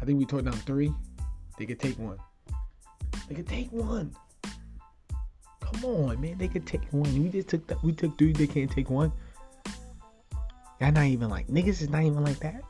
[0.00, 0.92] I think we tore down three.
[1.58, 2.18] They could take one.
[3.28, 4.14] They could take one.
[5.60, 6.38] Come on, man.
[6.38, 7.22] They could take one.
[7.22, 7.82] We just took that.
[7.82, 8.32] We took three.
[8.32, 9.12] They can't take one.
[10.80, 12.62] Y'all not even like niggas is not even like that.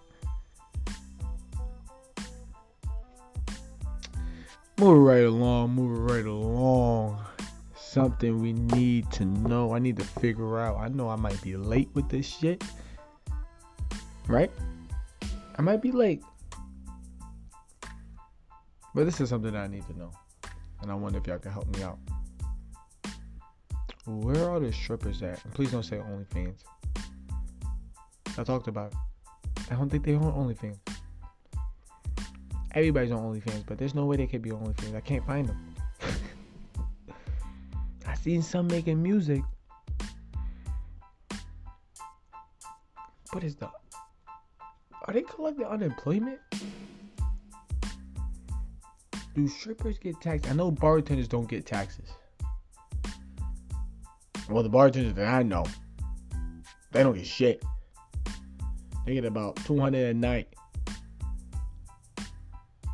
[4.79, 7.25] Moving right along, moving right along.
[7.99, 9.75] Something we need to know.
[9.75, 10.77] I need to figure out.
[10.79, 12.63] I know I might be late with this shit.
[14.29, 14.51] Right?
[15.57, 16.23] I might be late.
[18.95, 20.13] But this is something I need to know.
[20.83, 21.99] And I wonder if y'all can help me out.
[24.07, 25.45] Where are the strippers at?
[25.45, 26.63] And please don't say OnlyFans.
[28.39, 28.99] I talked about it.
[29.71, 30.79] I don't think they're on OnlyFans.
[32.75, 34.95] Everybody's on OnlyFans, but there's no way they could be on OnlyFans.
[34.95, 35.68] I can't find them.
[38.23, 39.43] Seen some making music.
[43.33, 43.69] What is the?
[45.07, 46.39] Are they collecting unemployment?
[49.35, 50.51] Do strippers get taxed?
[50.51, 52.09] I know bartenders don't get taxes.
[54.51, 55.65] Well, the bartenders that I know,
[56.91, 57.63] they don't get shit.
[59.07, 60.49] They get about 200 a night.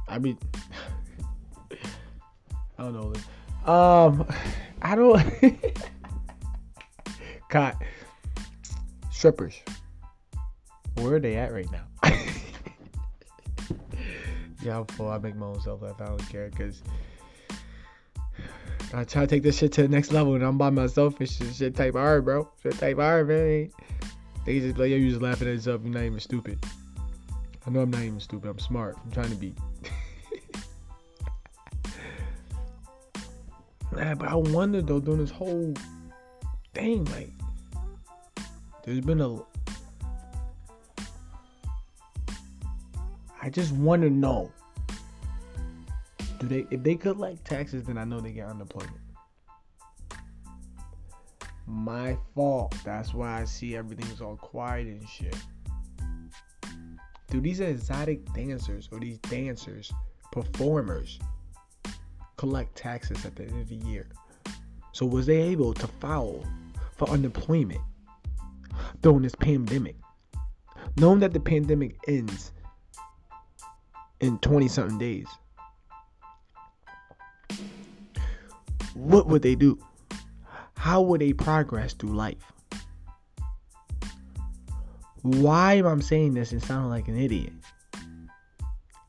[0.07, 0.39] I mean,
[2.79, 3.73] I don't know.
[3.73, 4.27] Um,
[4.85, 5.19] I don't.
[7.49, 7.83] Caught
[9.11, 9.59] strippers.
[10.97, 11.87] Where are they at right now?
[14.63, 15.09] yeah, I'm full.
[15.09, 16.01] I make my own self laugh.
[16.01, 16.83] I don't care because
[18.93, 21.19] I try to take this shit to the next level and I'm by myself.
[21.21, 22.47] It's just shit type hard, bro.
[22.63, 23.71] Shit type hard, man.
[24.45, 25.81] They just like, yo, you just laughing at yourself.
[25.83, 26.63] You're not even stupid.
[27.67, 28.51] I know I'm not even stupid.
[28.51, 28.99] I'm smart.
[29.03, 29.55] I'm trying to be.
[33.95, 35.73] Man, but I wonder though, during this whole
[36.75, 37.31] thing, like,
[38.83, 39.39] there's been a.
[43.41, 44.51] I just want to know.
[46.41, 48.97] Do they, if they collect taxes, then I know they get unemployment.
[51.67, 52.75] My fault.
[52.85, 55.37] That's why I see everything's all quiet and shit.
[57.31, 59.93] Dude, these exotic dancers or these dancers,
[60.33, 61.21] performers,
[62.37, 64.09] collect taxes at the end of the year.
[64.93, 66.45] So was they able to file
[66.97, 67.81] for unemployment
[69.01, 69.97] during this pandemic?
[70.97, 72.53] Knowing that the pandemic ends
[74.21, 75.27] in 20 something days.
[78.95, 79.79] What would they do?
[80.77, 82.53] How would they progress through life?
[85.23, 87.53] Why am I saying this and sounding like an idiot?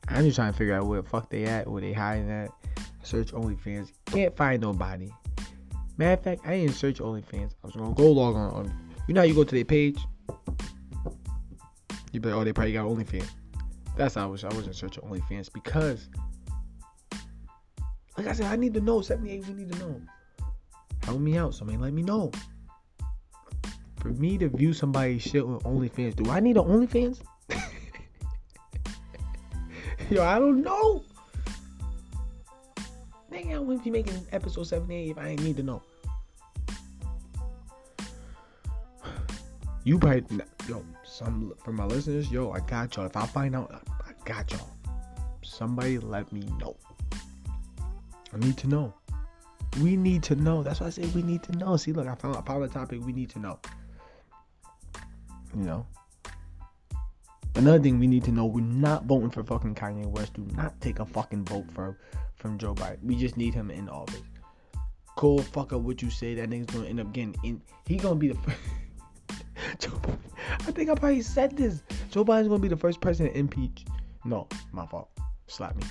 [0.08, 2.50] I'm just trying to figure out where the fuck they at, where they hiding at.
[3.06, 3.92] Search OnlyFans.
[4.06, 5.12] Can't find nobody.
[5.96, 7.54] Matter of fact, I didn't search OnlyFans.
[7.62, 8.72] I was gonna go log on.
[9.06, 10.00] you know you go to their page?
[12.10, 13.30] You be like, oh, they probably got OnlyFans.
[13.96, 14.42] That's how I was.
[14.42, 16.08] I wasn't searching OnlyFans because,
[18.18, 19.00] like I said, I need to know.
[19.00, 20.02] 78, we need to know.
[21.04, 21.54] Help me out.
[21.54, 22.32] Somebody let me know.
[24.00, 27.20] For me to view somebody's shit on OnlyFans, do I need an OnlyFans?
[30.10, 31.04] Yo, I don't know.
[33.36, 35.82] Nigga, I wouldn't be making episode 78 if I ain't need to know.
[39.84, 43.04] You probably, yo, some from my listeners, yo, I got y'all.
[43.04, 44.70] If I find out, I got y'all.
[45.42, 46.76] Somebody let me know.
[48.32, 48.94] I need to know.
[49.82, 50.62] We need to know.
[50.62, 51.76] That's why I say we need to know.
[51.76, 53.58] See, look, I found I found a topic we need to know.
[55.54, 55.86] You know.
[57.56, 60.34] Another thing we need to know: we're not voting for fucking Kanye West.
[60.34, 61.98] Do not take a fucking vote for
[62.34, 63.02] from Joe Biden.
[63.02, 64.22] We just need him in office.
[65.16, 66.34] Cool, fuck up what you say.
[66.34, 67.62] That nigga's gonna end up getting in.
[67.86, 68.58] He gonna be the first.
[69.78, 70.00] Joe,
[70.50, 71.82] I think I probably said this.
[72.10, 73.88] Joe Biden's gonna be the first president impeached.
[74.26, 75.08] No, my fault.
[75.46, 75.84] Slap me.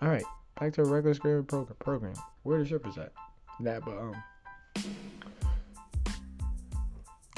[0.00, 0.24] All right,
[0.60, 1.76] back to a regular screen program.
[1.80, 2.14] Program.
[2.44, 3.12] Where the strippers at?
[3.60, 4.14] That, but um,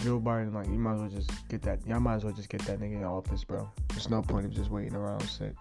[0.02, 1.86] Joe Biden, like, you might as well just get that.
[1.86, 3.70] Y'all might as well just get that nigga in office, bro.
[3.88, 5.52] There's no point of just waiting around, sick,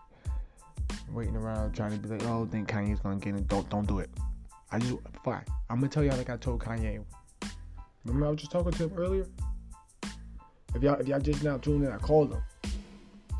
[1.11, 3.47] waiting around trying to be like, oh, think Kanye's gonna get it.
[3.47, 4.09] Don't, don't do it.
[4.71, 5.43] I just fine.
[5.69, 7.03] I'm gonna tell y'all like I told Kanye.
[8.05, 9.25] Remember I was just talking to him earlier.
[10.75, 12.43] If y'all, if y'all just now tuned in, I called them.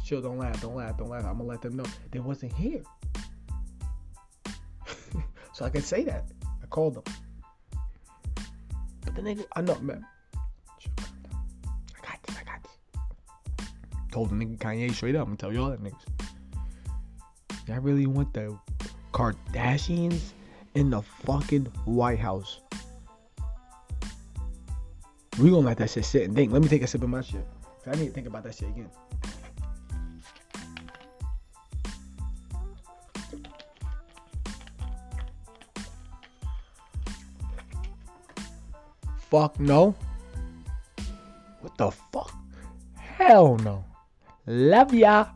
[0.03, 1.23] Chill, don't laugh, don't laugh, don't laugh.
[1.23, 2.81] I'm gonna let them know they wasn't here.
[5.53, 6.25] so I can say that.
[6.43, 7.03] I called them.
[9.05, 10.05] But the nigga, I know, man.
[14.11, 16.01] Told the nigga Kanye straight up, I'm gonna tell y'all that niggas.
[17.67, 18.57] Y'all really want the
[19.13, 20.33] Kardashians
[20.73, 22.61] in the fucking White House?
[25.39, 26.51] We gonna let that shit sit and think.
[26.51, 27.45] Let me take a sip of my shit.
[27.85, 28.89] I need to think about that shit again.
[39.29, 39.95] Fuck no.
[41.61, 42.33] What the fuck?
[42.95, 43.85] Hell no.
[44.45, 45.27] Love ya.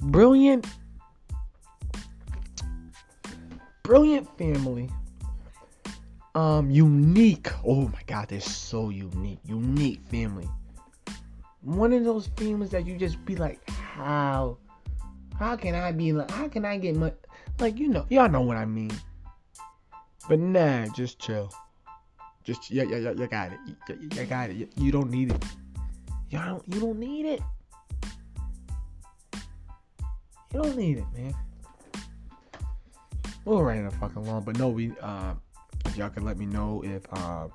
[0.00, 0.66] Brilliant.
[3.82, 4.90] Brilliant family.
[6.34, 7.48] Um, unique.
[7.64, 9.40] Oh my god, they're so unique.
[9.44, 10.48] Unique family.
[11.62, 14.56] One of those families that you just be like, how?
[15.38, 16.30] How can I be like?
[16.30, 17.14] How can I get much?
[17.58, 18.92] Like you know, y'all know what I mean.
[20.28, 21.52] But nah, just chill.
[22.44, 23.58] Just yeah, yeah, yeah, you got it.
[23.66, 24.56] You, you, you got it.
[24.56, 25.44] You, you don't need it.
[26.32, 26.74] Y'all don't.
[26.74, 27.42] You don't need it.
[30.52, 31.34] You don't need it, man.
[33.44, 35.34] We're write it fucking long, but no, we uh
[35.84, 37.48] if y'all can let me know if uh,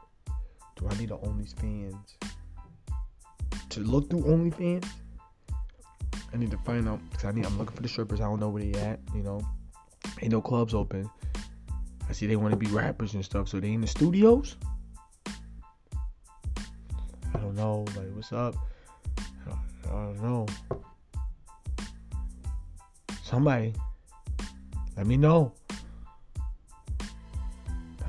[0.76, 2.18] do I need an OnlyFans
[3.70, 4.88] to look through OnlyFans?
[6.32, 7.48] I need to find out because I need.
[7.48, 8.22] I'm looking for the strippers.
[8.22, 9.00] I don't know where they at.
[9.16, 9.42] You know,
[10.22, 11.10] ain't no clubs open.
[12.08, 14.56] I see they want to be rappers and stuff, so they in the studios.
[17.58, 17.86] Know.
[17.96, 18.56] Like, what's up?
[19.48, 20.46] I don't, know.
[23.24, 23.74] Somebody,
[24.96, 25.52] Let me know.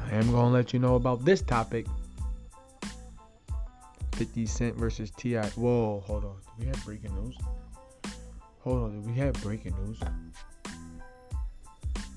[0.05, 1.87] I am gonna let you know about this topic.
[4.17, 5.47] 50 Cent versus T.I.
[5.51, 6.37] Whoa, hold on.
[6.59, 7.37] We have breaking news?
[8.61, 10.01] Hold on, we have breaking news?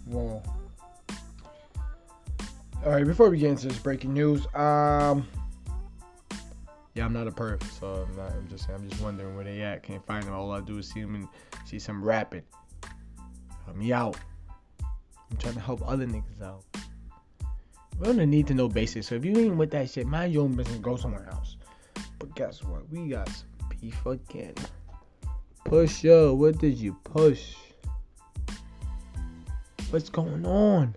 [0.06, 0.44] Whoa.
[2.84, 5.28] All right, before we get into this breaking news, um,
[6.94, 8.32] yeah, I'm not a perf, so I'm not.
[8.32, 9.84] I'm just, I'm just wondering where they at.
[9.84, 10.34] Can't find them.
[10.34, 11.28] All I do is see them and
[11.66, 12.44] see some rapping.
[13.66, 14.18] Help me out.
[14.82, 16.64] I'm trying to help other niggas out.
[17.98, 19.08] We don't need to know basics.
[19.08, 20.80] So if you ain't with that shit, mind your own business.
[20.80, 21.56] Go somewhere else.
[22.20, 22.90] But guess what?
[22.90, 24.56] We got some beef again.
[25.64, 26.36] Push up.
[26.36, 27.54] What did you push?
[29.92, 30.94] What's going on?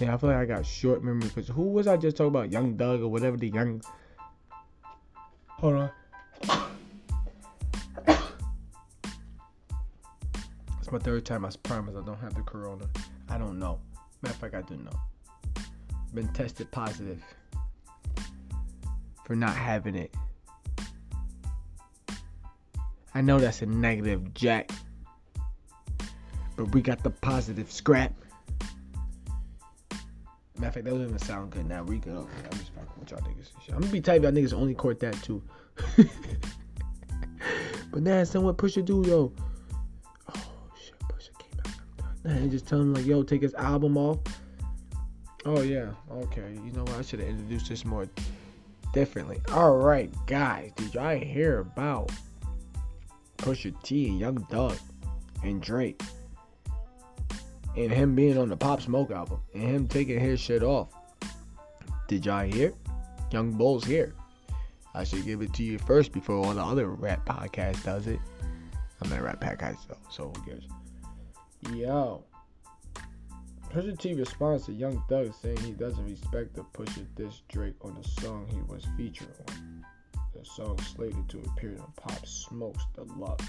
[0.00, 2.50] Yeah, I feel like I got short memory because who was I just talking about?
[2.50, 3.82] Young Thug or whatever the young.
[5.48, 5.90] Hold on.
[10.80, 11.44] it's my third time.
[11.44, 12.86] I promise I don't have the corona.
[13.28, 13.78] I don't know.
[14.22, 14.98] Matter of fact, I do know.
[16.14, 17.22] Been tested positive
[19.24, 20.14] for not having it.
[23.14, 24.70] I know that's a negative, Jack.
[26.56, 28.12] But we got the positive scrap.
[30.62, 31.82] Matter of fact, that doesn't even sound good now.
[31.82, 32.28] We go.
[32.44, 33.50] I'm just fucking with y'all niggas.
[33.70, 35.42] I'm gonna be type y'all niggas only court that too.
[37.90, 39.32] but now someone push a dude, yo.
[40.32, 41.72] Oh shit, Pusha came out.
[42.42, 44.20] Nah, just tell him like, yo, take his album off.
[45.44, 46.56] Oh yeah, okay.
[46.64, 46.96] You know what?
[46.96, 48.06] I should have introduced this more
[48.92, 49.40] differently.
[49.50, 52.12] All right, guys, did y'all hear about
[53.38, 54.78] Pusha T and Young Thug
[55.42, 56.00] and Drake?
[57.76, 60.88] And him being on the Pop Smoke album and him taking his shit off.
[62.08, 62.74] Did y'all hear?
[63.30, 64.14] Young Bull's here.
[64.94, 68.20] I should give it to you first before all the other rap podcasts does it.
[69.00, 70.68] I'm not a rap podcast though, so who cares?
[71.74, 72.24] Yo.
[73.70, 77.94] Pusha T responds to Young Thug saying he doesn't respect the Pusha diss Drake on
[77.94, 79.84] the song he was featured on.
[80.34, 83.46] The song slated to appear on Pop Smoke's Deluxe.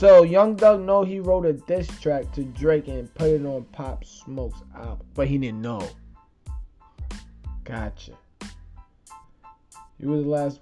[0.00, 3.64] So Young Thug know he wrote a diss track to Drake and put it on
[3.64, 5.86] Pop Smoke's album, but he didn't know.
[7.64, 8.12] Gotcha.
[9.98, 10.60] You was the last.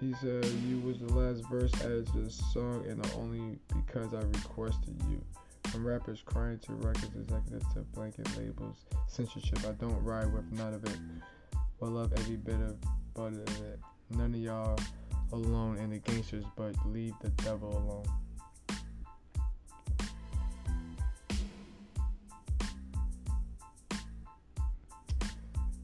[0.00, 4.22] He said you was the last verse added to the song, and only because I
[4.38, 5.22] requested you.
[5.64, 9.58] From rappers crying to records executives to blanket labels, censorship.
[9.68, 10.96] I don't ride with none of it.
[11.78, 12.76] But love every bit of
[13.12, 13.78] but of it.
[14.16, 14.78] None of y'all
[15.32, 18.04] alone and the gangsters, but leave the devil alone.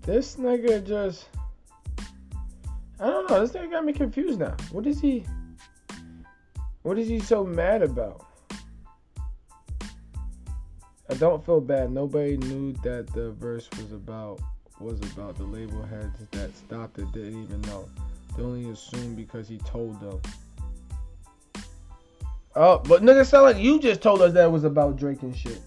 [0.02, 1.28] This nigga just.
[3.00, 3.40] I don't know.
[3.40, 4.56] This nigga got me confused now.
[4.70, 5.24] What is he.
[6.82, 8.24] What is he so mad about?
[11.08, 11.90] I don't feel bad.
[11.90, 14.40] Nobody knew that the verse was about
[14.78, 17.88] was about the label heads that stopped it didn't even know.
[18.36, 20.20] They only assume because he told them.
[22.54, 25.60] Oh, but nigga, sound like you just told us that was about Drake and shit.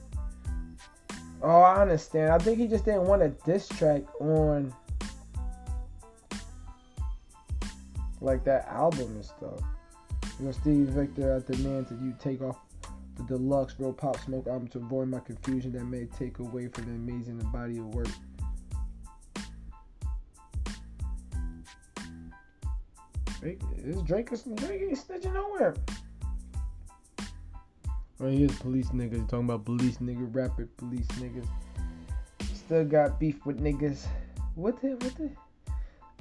[1.42, 2.32] Oh, I understand.
[2.32, 4.74] I think he just didn't want a diss track on
[8.22, 9.62] like that album and stuff.
[10.40, 12.58] You know, Steve Victor at the man to you take off
[13.16, 16.86] the deluxe real pop smoke album to avoid my confusion that may take away from
[16.86, 18.08] the amazing body of work.
[23.40, 25.74] Drake, is Drake, Drake ain't snitching nowhere.
[28.22, 31.48] Oh, right here's police niggas talking about police nigga, rapid police niggas.
[32.54, 34.06] Still got beef with niggas.
[34.56, 35.30] What the what the?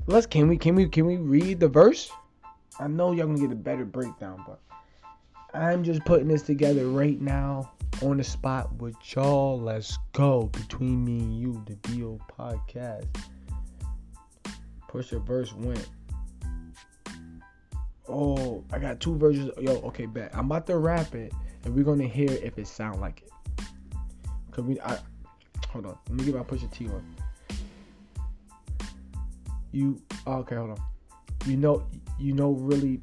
[0.06, 2.08] Let's can we can we can we read the verse?
[2.78, 4.60] I know y'all gonna get a better breakdown, but
[5.52, 9.60] I'm just putting this together right now on the spot with y'all.
[9.60, 13.06] Let's go between me and you, the BO podcast.
[14.86, 15.88] Push a verse went.
[18.08, 19.50] Oh, I got two versions.
[19.60, 20.30] Yo, okay, bet.
[20.34, 21.32] I'm about to rap it,
[21.64, 23.64] and we're gonna hear if it sound like it.
[24.50, 24.98] Cause we, I,
[25.68, 25.98] hold on.
[26.08, 27.04] Let me get my push T on.
[29.72, 30.80] You, oh, okay, hold on.
[31.46, 31.86] You know,
[32.18, 33.00] you know, really,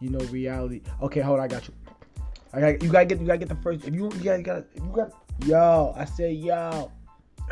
[0.00, 0.82] you know, reality.
[1.00, 1.44] Okay, hold on.
[1.44, 1.74] I got you.
[2.52, 2.90] I got you.
[2.90, 3.20] Gotta get.
[3.20, 3.86] You gotta get the first.
[3.86, 4.64] If you, you gotta, got.
[4.74, 5.12] You got.
[5.44, 6.90] Yo, I said yo.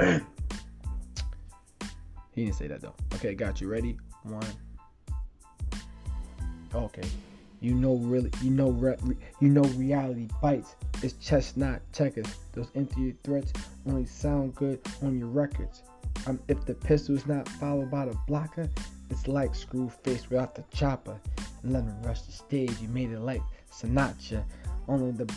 [2.33, 2.95] he didn't say that though.
[3.15, 3.69] Okay, got you.
[3.69, 3.97] Ready?
[4.25, 4.45] One.
[6.75, 7.09] Okay.
[7.61, 8.97] You know really you know re,
[9.41, 10.75] you know reality bites.
[11.03, 12.27] It's chestnut checkers.
[12.53, 13.53] Those empty threats
[13.87, 15.83] only sound good on your records.
[16.27, 18.69] Um, if the pistol is not followed by the blocker,
[19.11, 21.19] it's like screw face without the chopper.
[21.63, 22.73] And let him rush the stage.
[22.81, 24.45] You made it like Sinatra.
[24.89, 25.33] Only the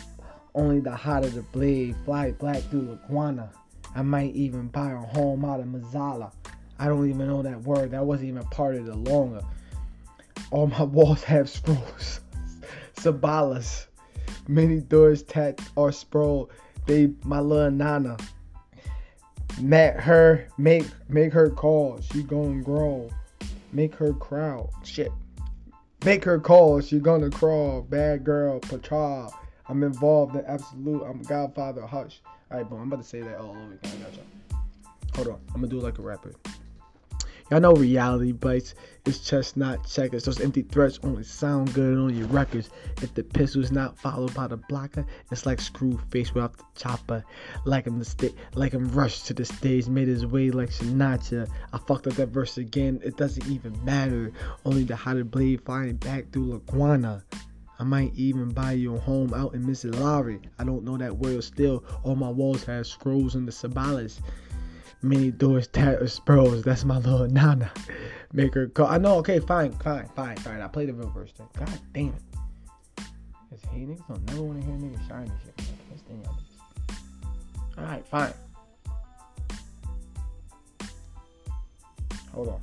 [0.54, 1.96] only the hotter the blade.
[2.04, 3.50] Fly black through Laguana.
[3.94, 6.32] I might even buy a home out of Mazala.
[6.78, 7.92] I don't even know that word.
[7.92, 9.42] That wasn't even part of the longer.
[10.50, 12.20] All my walls have scrolls.
[12.96, 13.86] Sabalas.
[14.46, 16.50] Many doors tat are sprawl.
[16.86, 18.16] They my little nana.
[19.60, 22.00] Met her, make make her call.
[22.00, 23.10] She gon' grow.
[23.72, 24.70] Make her crowd.
[24.84, 25.12] Shit.
[26.04, 26.80] Make her call.
[26.80, 27.82] She gonna crawl.
[27.82, 29.34] Bad girl, patrol.
[29.68, 31.02] I'm involved in absolute.
[31.02, 31.86] I'm Godfather.
[31.86, 32.22] Hush.
[32.50, 32.80] All right, boom.
[32.80, 34.06] I'm about to say that all over again.
[35.16, 35.40] Hold on.
[35.48, 36.32] I'm gonna do it like a rapper.
[37.50, 38.74] Y'all know reality bites.
[39.06, 40.24] It's not checkers.
[40.24, 42.68] Those empty threats only sound good on your records.
[43.00, 47.24] If the pistol's not followed by the blocker, it's like screw face without the chopper.
[47.64, 51.48] Like him the sta- like him rushed to the stage, made his way like Sinatra.
[51.72, 53.00] I fucked up that verse again.
[53.02, 54.30] It doesn't even matter.
[54.66, 57.22] Only the hotter blade flying back through Laguana.
[57.80, 60.40] I might even buy you a home out in Missouri.
[60.58, 61.84] I don't know that word still.
[62.02, 64.20] All my walls have scrolls in the Sabalas.
[65.02, 66.62] Many doors tat or spurs.
[66.64, 67.70] That's my little nana.
[68.32, 68.86] Make her call.
[68.86, 69.16] I know.
[69.18, 70.60] Okay, fine, fine, fine, fine.
[70.60, 71.46] I play the real verse then.
[71.56, 72.22] God damn it.
[73.50, 75.68] Cause hey, niggas don't never want to hear niggas this shit.
[77.78, 78.32] All right, fine.
[82.32, 82.60] Hold on.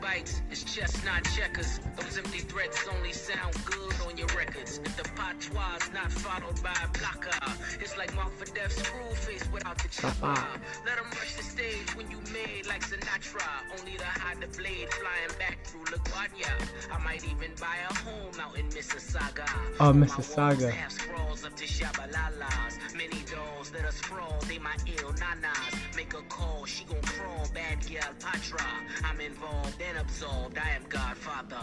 [0.00, 1.80] Bites, it's chestnut checkers.
[1.96, 4.80] Those empty threats only sound good on your records.
[4.84, 7.38] If the patois not followed by a blocker,
[7.80, 10.26] it's like Mark for Death screw face without the chopper.
[10.26, 10.58] Uh-huh.
[10.86, 13.46] Let them rush the stage when you made like Sinatra.
[13.78, 16.52] Only to hide the blade flying back through LaGuardia.
[16.92, 19.48] I might even buy a home out in Mississauga.
[19.80, 20.70] Oh, Mississauga.
[20.70, 22.78] have scrolls up to Shabalalas.
[22.96, 25.96] Many dolls that are sprawl, they my ill nanas.
[25.96, 28.64] Make a call, she gon' crawl, bad girl patra.
[29.04, 31.56] I'm involved absolved, I am Godfather.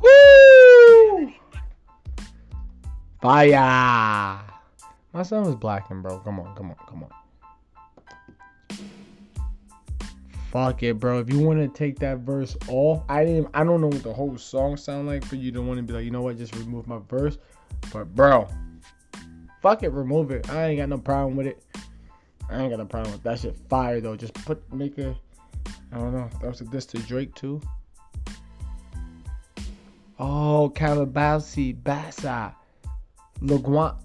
[0.00, 1.32] Woo!
[3.20, 4.40] Fire!
[5.12, 6.18] My son was blacking, bro.
[6.20, 7.10] Come on, come on, come on.
[10.50, 11.18] Fuck it, bro.
[11.18, 13.48] If you want to take that verse off, I didn't.
[13.54, 15.94] I don't know what the whole song sound like for you to want to be
[15.94, 17.38] like, you know what, just remove my verse.
[17.90, 18.46] But bro,
[19.62, 20.50] fuck it, remove it.
[20.50, 21.62] I ain't got no problem with it.
[22.50, 23.56] I ain't got no problem with that shit.
[23.70, 24.14] Fire though.
[24.14, 25.16] Just put make a.
[25.92, 26.28] I don't know.
[26.40, 27.60] That was a diss to Drake too.
[30.18, 32.54] Oh, Calabasas, Bassa,
[33.40, 33.96] Laguan.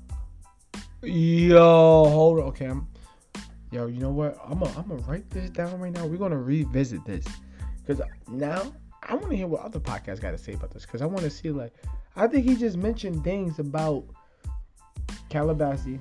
[1.03, 2.45] Yo, hold on.
[2.45, 2.87] Okay, I'm.
[3.71, 4.37] Yo, you know what?
[4.43, 6.05] I'm gonna I'm write this down right now.
[6.05, 7.25] We're gonna revisit this
[7.85, 8.73] because now
[9.03, 11.21] I want to hear what other podcasts got to say about this because I want
[11.21, 11.73] to see like
[12.15, 14.03] I think he just mentioned things about
[15.29, 15.99] Calabasas,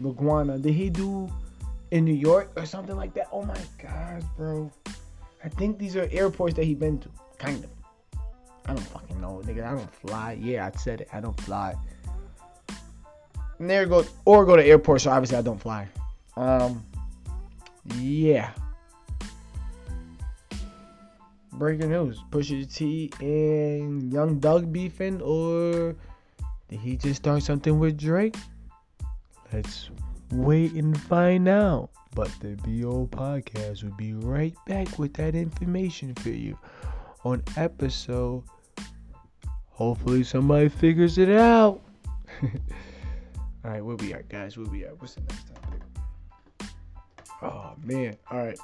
[0.00, 0.60] Laguana.
[0.60, 1.30] Did he do
[1.90, 3.28] in New York or something like that?
[3.32, 4.70] Oh my gosh, bro.
[5.44, 7.70] I think these are airports that he been to, kind of.
[8.66, 9.66] I don't fucking know, nigga.
[9.66, 10.38] I don't fly.
[10.40, 11.08] Yeah, I said it.
[11.12, 11.74] I don't fly.
[13.58, 15.88] Never go or go to airport, so obviously I don't fly.
[16.36, 16.84] Um,
[17.96, 18.50] yeah.
[21.52, 25.94] Breaking news: Pusha T and Young Thug beefing, or
[26.68, 28.36] did he just start something with Drake?
[29.52, 29.90] Let's
[30.30, 31.90] wait and find out.
[32.14, 36.58] But the BO podcast will be right back with that information for you
[37.24, 38.44] on episode.
[39.70, 41.80] Hopefully somebody figures it out.
[43.64, 44.58] All right, where we at, guys?
[44.58, 45.00] Where we at?
[45.00, 45.80] What's the next topic?
[47.40, 48.16] Oh man!
[48.30, 48.58] All right.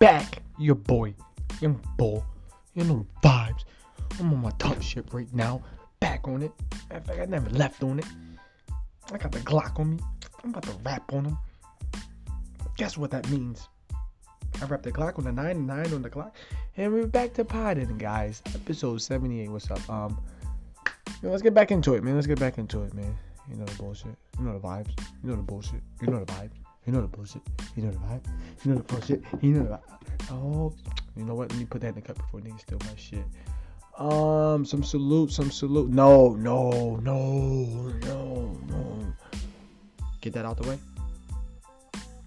[0.00, 1.14] Back, your boy,
[1.60, 2.24] young bull.
[2.74, 3.64] You know the vibes.
[4.18, 5.62] I'm on my top ship right now.
[6.00, 6.52] Back on it.
[6.88, 8.06] Matter of fact, I never left on it.
[9.12, 9.98] I got the Glock on me.
[10.44, 11.38] I'm about to rap on them.
[12.76, 13.68] Guess what that means?
[14.60, 16.32] I rap the Glock on the 9 and 9 on the Glock.
[16.76, 18.42] And we're back to podding, guys.
[18.54, 19.48] Episode 78.
[19.50, 19.88] What's up?
[19.90, 20.20] Um,
[20.86, 22.14] you know, let's get back into it, man.
[22.14, 23.16] Let's get back into it, man.
[23.50, 24.16] You know the bullshit.
[24.38, 24.90] You know the vibes.
[25.22, 25.80] You know the bullshit.
[26.00, 26.52] You know the vibes.
[26.88, 27.42] You know the bullshit.
[27.76, 28.24] You know the vibe.
[28.64, 29.22] You know the bullshit.
[29.42, 30.30] You know the vibe.
[30.30, 30.74] Oh,
[31.18, 31.50] you know what?
[31.50, 33.26] Let me put that in the cup before niggas steal my shit.
[33.98, 35.90] Um, some salute, some salute.
[35.90, 37.64] No, no, no,
[38.06, 39.14] no, no.
[40.22, 40.78] Get that out the way.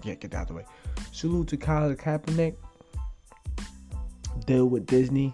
[0.04, 0.66] Yeah, get that out the way.
[1.12, 2.56] Salute to Colin Kaepernick.
[4.46, 5.34] Deal with Disney.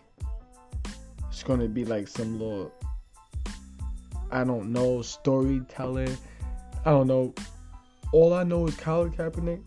[1.28, 2.72] It's gonna be like some little,
[4.32, 6.16] I don't know, storytelling.
[6.86, 7.34] I don't know.
[8.14, 9.62] All I know is Colin Kaepernick.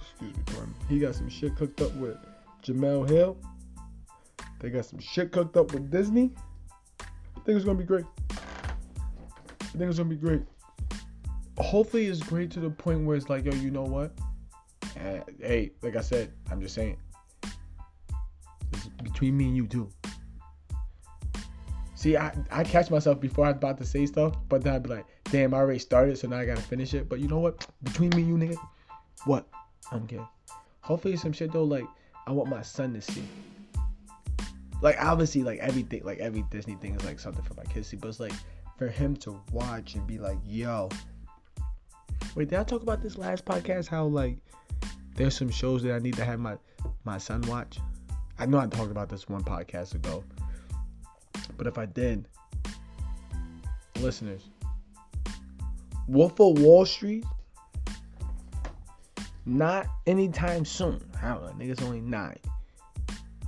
[0.00, 0.74] Excuse me, pardon.
[0.88, 2.16] He got some shit cooked up with
[2.62, 3.36] Jemele Hill.
[4.60, 6.32] They got some shit cooked up with Disney.
[7.00, 8.04] I think it's gonna be great.
[8.30, 10.42] I think it's gonna be great.
[11.58, 14.12] Hopefully, it's great to the point where it's like, yo, you know what?
[14.84, 16.96] Uh, hey, like I said, I'm just saying.
[18.72, 19.88] It's between me and you too.
[21.94, 24.90] See, I, I catch myself before I'm about to say stuff, but then I'd be
[24.90, 27.08] like, damn, I already started, so now I gotta finish it.
[27.08, 27.66] But you know what?
[27.82, 28.56] Between me and you, nigga,
[29.24, 29.46] what?
[29.90, 30.26] I'm kidding.
[30.80, 31.86] Hopefully, some shit though, like
[32.26, 33.24] I want my son to see.
[34.82, 37.90] Like obviously, like everything, like every Disney thing is like something for my kids to
[37.90, 38.32] see, but it's like
[38.76, 40.88] for him to watch and be like, yo.
[42.34, 43.88] Wait, did I talk about this last podcast?
[43.88, 44.36] How like
[45.14, 46.56] there's some shows that I need to have my
[47.04, 47.78] my son watch.
[48.38, 50.22] I know I talked about this one podcast ago,
[51.56, 52.28] but if I did,
[54.00, 54.42] listeners,
[56.08, 57.24] Wolf of Wall Street,
[59.44, 61.02] not anytime soon.
[61.18, 62.38] How niggas only nine.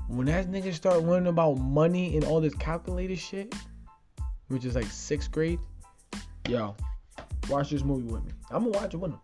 [0.09, 3.55] When that nigga start learning about money and all this calculator shit,
[4.49, 5.61] which is like sixth grade,
[6.49, 6.75] yo,
[7.49, 8.33] watch this movie with me.
[8.51, 9.21] I'm gonna watch it with him.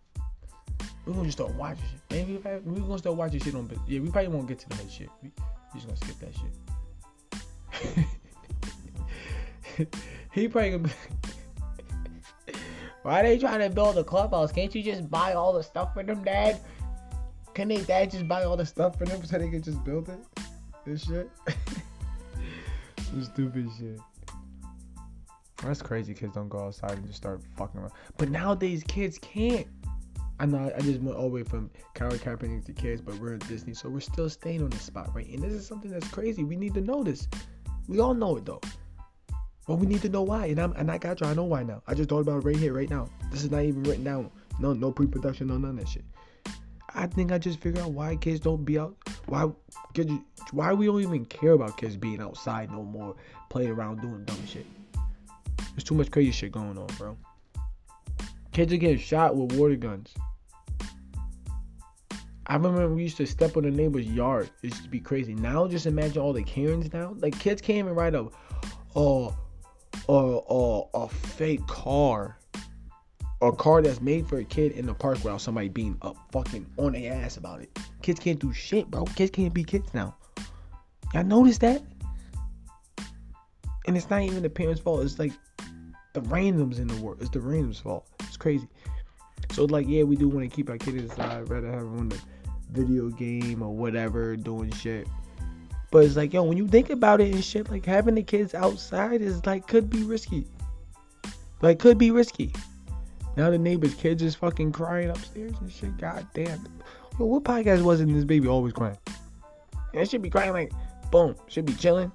[1.06, 2.00] We're gonna just start watching shit.
[2.10, 3.70] Maybe we're gonna start watching shit on.
[3.86, 5.08] Yeah, we probably won't get to head shit.
[5.22, 5.32] We,
[5.74, 6.34] just gonna skip that
[9.76, 9.88] shit.
[10.32, 10.90] he probably gonna.
[13.04, 14.50] Why are they trying to build a clubhouse?
[14.50, 16.58] Can't you just buy all the stuff for them, Dad?
[17.52, 20.08] Can they dad just buy all the stuff for them so they can just build
[20.08, 20.18] it?
[20.86, 21.30] This shit.
[23.10, 24.00] Some stupid shit.
[25.62, 26.14] That's crazy.
[26.14, 27.92] Kids don't go outside and just start fucking around.
[28.16, 29.66] But nowadays, kids can't.
[30.40, 33.34] I know I just went all the way from Colin Kaepernick to kids, but we're
[33.34, 35.28] at Disney, so we're still staying on the spot, right?
[35.28, 36.42] And this is something that's crazy.
[36.42, 37.28] We need to know this.
[37.86, 38.62] We all know it though.
[39.66, 40.46] But we need to know why.
[40.46, 41.26] And I'm and I got you.
[41.26, 41.82] I know why now.
[41.86, 43.08] I just thought about it right here, right now.
[43.30, 44.30] This is not even written down.
[44.60, 46.04] No, no pre-production, no none of that shit.
[46.94, 48.96] I think I just figured out why kids don't be out.
[49.26, 49.50] Why
[49.94, 50.12] kids,
[50.52, 53.16] why we don't even care about kids being outside no more,
[53.48, 54.66] playing around doing dumb shit.
[55.74, 57.16] There's too much crazy shit going on, bro.
[58.52, 60.14] Kids are getting shot with water guns.
[62.46, 64.50] I remember we used to step on the neighbor's yard.
[64.62, 65.34] It used to be crazy.
[65.34, 67.14] Now just imagine all the Karens now.
[67.18, 68.28] Like kids can't even ride a,
[68.94, 69.32] a,
[70.08, 72.38] a, fake car
[73.42, 76.66] a car that's made for a kid in the park without somebody being up fucking
[76.78, 77.78] on their ass about it.
[78.00, 79.04] Kids can't do shit, bro.
[79.04, 80.16] Kids can't be kids now.
[81.14, 81.82] Noticed that.
[83.86, 85.02] And it's not even the parents' fault.
[85.02, 85.32] It's like
[86.14, 87.18] the randoms in the world.
[87.20, 88.06] It's the randoms' fault.
[88.20, 88.66] It's crazy.
[89.52, 91.48] So like, yeah, we do want to keep our kids inside.
[91.50, 92.20] Rather have them on the
[92.70, 95.06] video game or whatever, doing shit.
[95.94, 98.52] But it's like, yo, when you think about it and shit, like having the kids
[98.52, 100.44] outside is like could be risky.
[101.62, 102.52] Like could be risky.
[103.36, 105.96] Now the neighbor's kids is fucking crying upstairs and shit.
[105.96, 106.66] God damn.
[107.16, 108.98] Yo, what podcast was it this baby always crying?
[109.92, 110.72] And it should be crying like,
[111.12, 112.10] boom, should be chilling.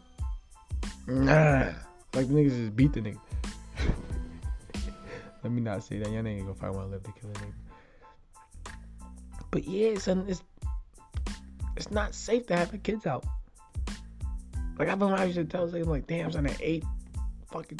[1.07, 1.71] Nah.
[2.13, 3.19] Like the niggas just beat the nigga.
[5.41, 6.11] Let me not say that.
[6.11, 8.73] Y'all ain't gonna find one live to kill a nigga.
[9.51, 10.43] But yeah, son, it's
[11.77, 13.23] it's not safe to have the kids out.
[14.79, 16.85] Like I've been used to tell say like, damn, son, at eight,
[17.51, 17.79] fucking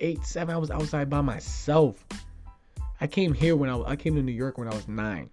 [0.00, 2.04] eight, seven, I was outside by myself.
[3.00, 5.30] I came here when I I came to New York when I was nine.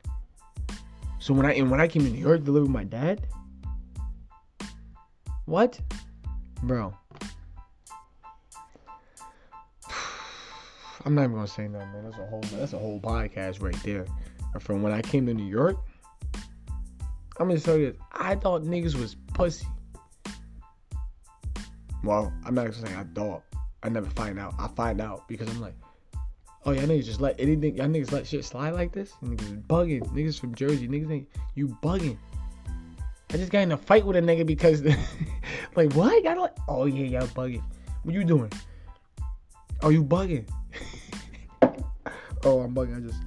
[1.18, 3.26] So when I and when I came to New York to live with my dad,
[5.46, 5.80] what,
[6.62, 6.96] bro?
[11.04, 12.04] I'm not even gonna say nothing, man.
[12.04, 14.06] That's a whole that's a whole podcast right there.
[14.60, 15.78] From when I came to New York,
[17.40, 19.66] I'm gonna tell you, this, I thought niggas was pussy.
[22.08, 23.44] Well, I'm not gonna say I thought.
[23.84, 24.54] I never find out.
[24.58, 25.76] I find out because I'm like,
[26.66, 29.12] Oh, y'all niggas just let anything, y'all niggas let shit slide like this?
[29.22, 30.08] Niggas bugging.
[30.14, 30.88] Niggas from Jersey.
[30.88, 32.18] Niggas ain't, you bugging.
[33.30, 34.84] I just got in a fight with a nigga because,
[35.76, 36.24] like, what?
[36.24, 37.64] Y'all like, oh yeah, y'all bugging.
[38.04, 38.52] What you doing?
[39.82, 40.48] Oh, you bugging?
[42.44, 42.98] oh, I'm bugging.
[42.98, 43.22] I just,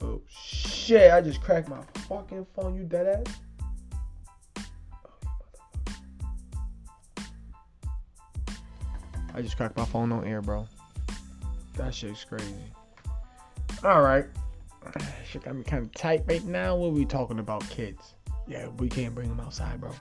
[0.00, 2.76] oh shit, I just cracked my fucking phone.
[2.76, 3.40] You dead ass?
[9.38, 10.66] I just cracked my phone on air, bro.
[11.76, 12.56] That shit's crazy.
[13.84, 14.24] All right.
[15.30, 16.74] Shit got me kind of tight right now.
[16.74, 18.14] What we talking about, kids?
[18.48, 19.92] Yeah, we can't bring them outside, bro.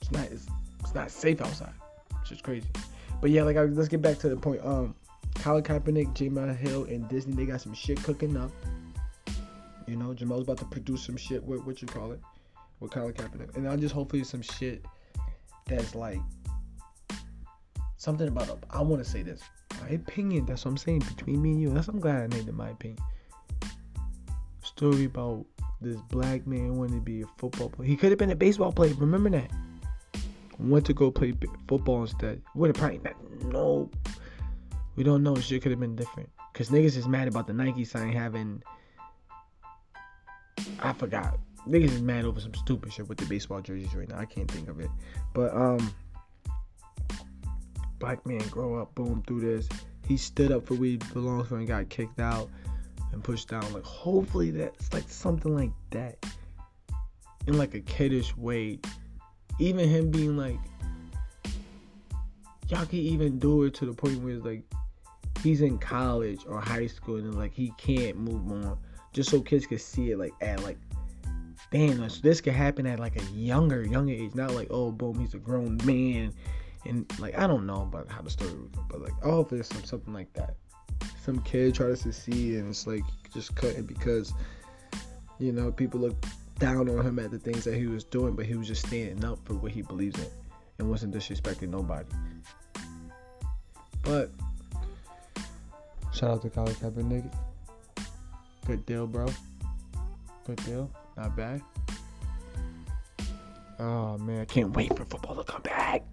[0.00, 0.24] It's not.
[0.28, 0.46] It's,
[0.80, 1.74] it's not safe outside.
[2.22, 2.68] It's just crazy.
[3.20, 4.64] But yeah, like I, let's get back to the point.
[4.64, 4.94] Um,
[5.34, 8.50] Colin Kaepernick, Jemele Hill, and Disney, they got some shit cooking up.
[9.86, 12.20] You know, Jemele's about to produce some shit with what you call it,
[12.80, 14.86] with Colin Kaepernick, and I just hopefully some shit
[15.66, 16.20] that's like
[18.00, 18.48] something about.
[18.48, 19.42] A, I want to say this
[19.82, 20.46] my opinion.
[20.46, 21.70] That's what I'm saying between me and you.
[21.70, 22.98] That's I'm glad I named it my opinion.
[24.62, 25.44] Story about
[25.80, 27.88] this black man wanting to be a football player.
[27.88, 28.94] He could have been a baseball player.
[28.94, 29.50] Remember that.
[30.58, 31.34] went to go play
[31.68, 33.52] football instead, would have probably not.
[33.52, 33.90] No,
[34.96, 35.36] we don't know.
[35.36, 36.30] Shit could have been different.
[36.52, 38.62] Cause niggas is mad about the Nike sign having.
[40.80, 41.38] I forgot.
[41.68, 44.18] Niggas is mad over some stupid shit with the baseball jerseys right now.
[44.18, 44.90] I can't think of it,
[45.34, 45.94] but um,
[48.00, 49.68] black man grow up, boom, through this.
[50.08, 52.50] He stood up for what he belongs for and got kicked out
[53.12, 53.72] and pushed down.
[53.72, 56.16] Like hopefully that's like something like that
[57.46, 58.80] in like a kiddish way.
[59.60, 60.58] Even him being like,
[62.68, 64.64] y'all can even do it to the point where it's like
[65.42, 68.78] he's in college or high school and like he can't move on,
[69.12, 70.78] just so kids can see it like at like.
[71.70, 74.34] Damn, this could happen at like a younger, younger age.
[74.34, 76.34] Not like, oh, boom, he's a grown man,
[76.86, 78.52] and like I don't know about how the story
[78.88, 80.56] but like, oh, there's some something like that.
[81.22, 84.32] Some kid try to succeed, and it's like just couldn't because
[85.38, 86.16] you know people look
[86.58, 89.24] down on him at the things that he was doing, but he was just standing
[89.24, 90.28] up for what he believes in
[90.78, 92.08] and wasn't disrespecting nobody.
[94.02, 94.30] But
[96.12, 97.32] shout out to Colin Kaepernick.
[98.66, 99.26] Good deal, bro.
[100.46, 100.90] Good deal.
[101.16, 101.62] Not bad.
[103.78, 106.04] Oh man, I can't wait for football to come back.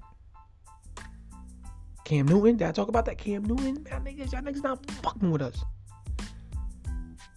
[2.08, 3.18] Cam Newton, did I talk about that?
[3.18, 5.62] Cam Newton, man, niggas, y'all niggas not fucking with us.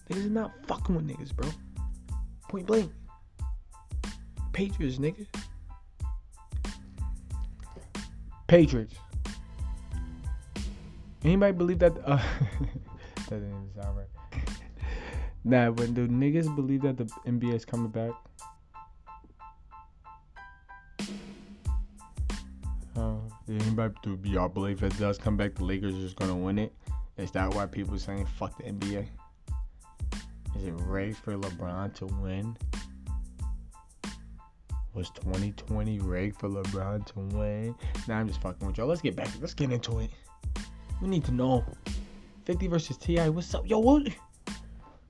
[0.09, 1.49] Niggas is not fucking with niggas, bro.
[2.49, 2.93] Point blank.
[4.53, 5.27] Patriots, nigga.
[8.47, 8.95] Patriots.
[11.25, 11.99] Anybody believe that?
[12.07, 12.17] Uh,
[13.29, 14.41] that didn't even sound right.
[15.43, 18.13] nah, when the niggas believe that the NBA is coming back.
[23.51, 26.73] Anybody do y'all believe it does come back, the Lakers is gonna win it?
[27.17, 29.07] Is that why people are saying fuck the NBA?
[30.57, 32.57] Is it ready for LeBron to win?
[34.95, 37.75] Was 2020 rigged for LeBron to win?
[38.09, 38.89] Nah, I'm just fucking with y'all.
[38.89, 39.29] Let's get back.
[39.41, 40.11] Let's get into it.
[41.01, 41.65] We need to know.
[42.45, 43.29] 50 versus T.I.
[43.29, 43.69] What's up?
[43.69, 44.09] Yo, what?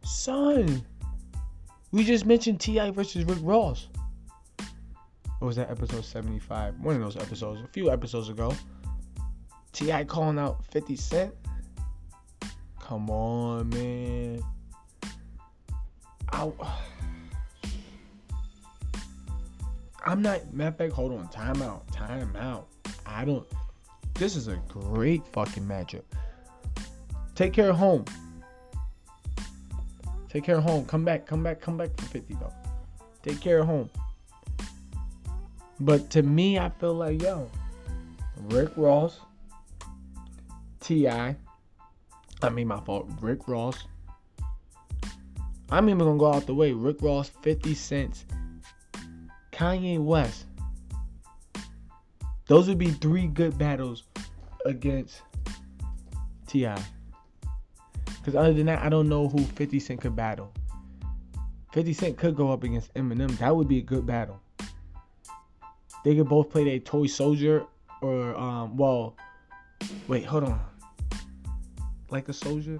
[0.05, 0.85] Son.
[1.93, 2.91] We just mentioned T.I.
[2.91, 3.89] versus Rick Ross.
[5.41, 6.79] What was that episode 75?
[6.81, 7.63] One of those episodes.
[7.63, 8.55] A few episodes ago.
[9.73, 10.05] T.I.
[10.05, 11.35] calling out 50 Cent.
[12.79, 14.43] Come on, man.
[16.31, 16.53] I,
[20.05, 20.53] I'm not.
[20.53, 21.27] Matter of fact, hold on.
[21.29, 21.91] Time out.
[21.91, 22.69] Time out.
[23.07, 23.47] I don't.
[24.13, 26.03] This is a great fucking matchup.
[27.35, 28.05] Take care of home.
[30.29, 30.85] Take care of home.
[30.85, 31.25] Come back.
[31.27, 31.63] Come back.
[31.63, 32.53] Come back for 50 though.
[33.23, 33.89] Take care of home.
[35.81, 37.51] But to me, I feel like yo,
[38.49, 39.21] Rick Ross,
[40.81, 41.37] T.I.
[42.43, 43.09] I mean my fault.
[43.21, 43.85] Rick Ross.
[45.71, 46.73] I'm even gonna go out the way.
[46.73, 48.25] Rick Ross, 50 cents
[49.53, 50.47] Kanye West.
[52.47, 54.05] Those would be three good battles
[54.67, 55.23] against
[56.47, 56.83] T.I.
[58.21, 60.53] Because other than that, I don't know who 50 Cent could battle.
[61.73, 63.37] 50 Cent could go up against Eminem.
[63.39, 64.41] That would be a good battle.
[66.05, 67.65] They could both play their toy soldier
[68.01, 69.17] or, um, well,
[70.09, 70.61] wait, hold on.
[72.11, 72.79] Like a soldier?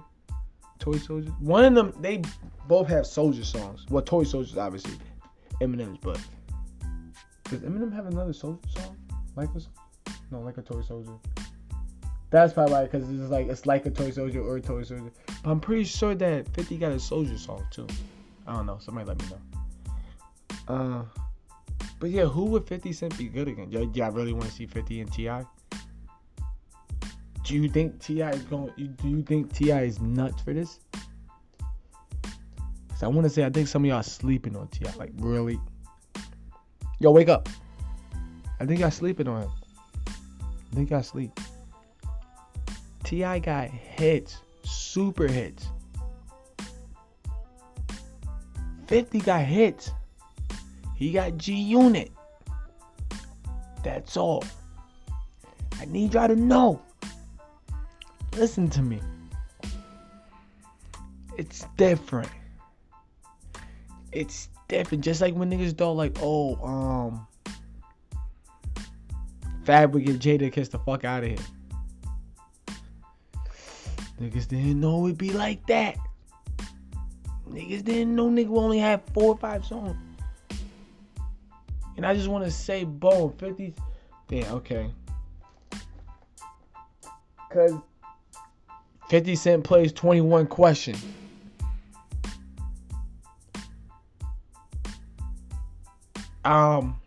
[0.79, 1.29] Toy soldier?
[1.39, 2.21] One of them, they
[2.67, 3.85] both have soldier songs.
[3.89, 4.97] Well, toy soldiers, obviously.
[5.61, 6.19] Eminem's, but
[7.51, 8.97] does Eminem have another soldier song?
[9.35, 9.61] Like a
[10.31, 11.11] no, like a toy soldier.
[12.29, 15.11] That's probably because it's like it's like a toy soldier or a toy soldier.
[15.43, 17.87] But I'm pretty sure that 50 got a soldier song too.
[18.47, 18.77] I don't know.
[18.79, 20.73] Somebody let me know.
[20.73, 21.03] Uh,
[22.01, 23.71] but yeah, who would 50 Cent be good against?
[23.71, 25.45] Y'all, y'all really want to see 50 and T.I.?
[27.43, 28.31] Do you think T.I.
[28.31, 28.71] is going?
[28.75, 29.83] Do you think T.I.
[29.83, 30.79] is nuts for this?
[32.89, 34.91] Cause I want to say I think some of y'all are sleeping on T.I.
[34.95, 35.59] Like really.
[36.99, 37.47] Yo, wake up.
[38.59, 39.51] I think y'all sleeping on him.
[40.07, 41.39] I think y'all sleep.
[43.03, 43.37] T.I.
[43.39, 45.67] got hits, super hits.
[48.87, 49.91] 50 got hits.
[51.01, 52.11] He got G Unit.
[53.83, 54.43] That's all.
[55.79, 56.79] I need y'all to know.
[58.37, 59.01] Listen to me.
[61.39, 62.29] It's different.
[64.11, 65.03] It's different.
[65.03, 67.25] Just like when niggas thought like, oh, um,
[69.63, 72.75] Fab would get Jadakiss the fuck out of here.
[74.21, 75.97] Niggas didn't know it'd be like that.
[77.49, 79.97] Niggas didn't know nigga only had four or five songs.
[81.97, 83.73] And I just want to say, boom, 50.
[84.29, 84.89] Yeah, okay.
[87.51, 87.73] Cause
[89.09, 91.03] 50 Cent plays 21 questions.
[96.45, 97.01] Um,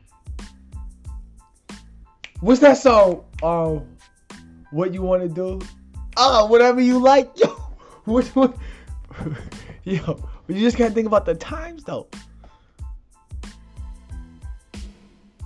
[2.44, 3.24] What's that song?
[3.42, 3.86] Um,
[4.70, 5.66] what you want to do?
[6.18, 7.46] Oh, whatever you like, yo.
[8.04, 8.54] What, what?
[9.84, 10.02] Yo,
[10.46, 12.06] but you just gotta think about the times though.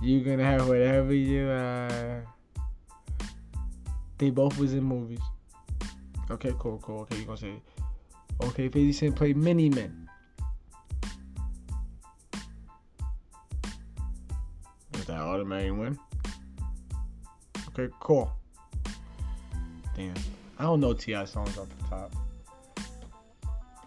[0.01, 2.21] You gonna have whatever you uh.
[4.17, 5.19] They both was in movies.
[6.29, 7.01] Okay, cool, cool.
[7.01, 7.61] Okay, you gonna say,
[8.43, 10.09] okay, 50 Cent played Many Men.
[14.93, 15.97] Is that automatic win?
[17.69, 18.31] Okay, cool.
[19.95, 20.13] Damn,
[20.57, 21.25] I don't know T.I.
[21.25, 22.13] songs off the top.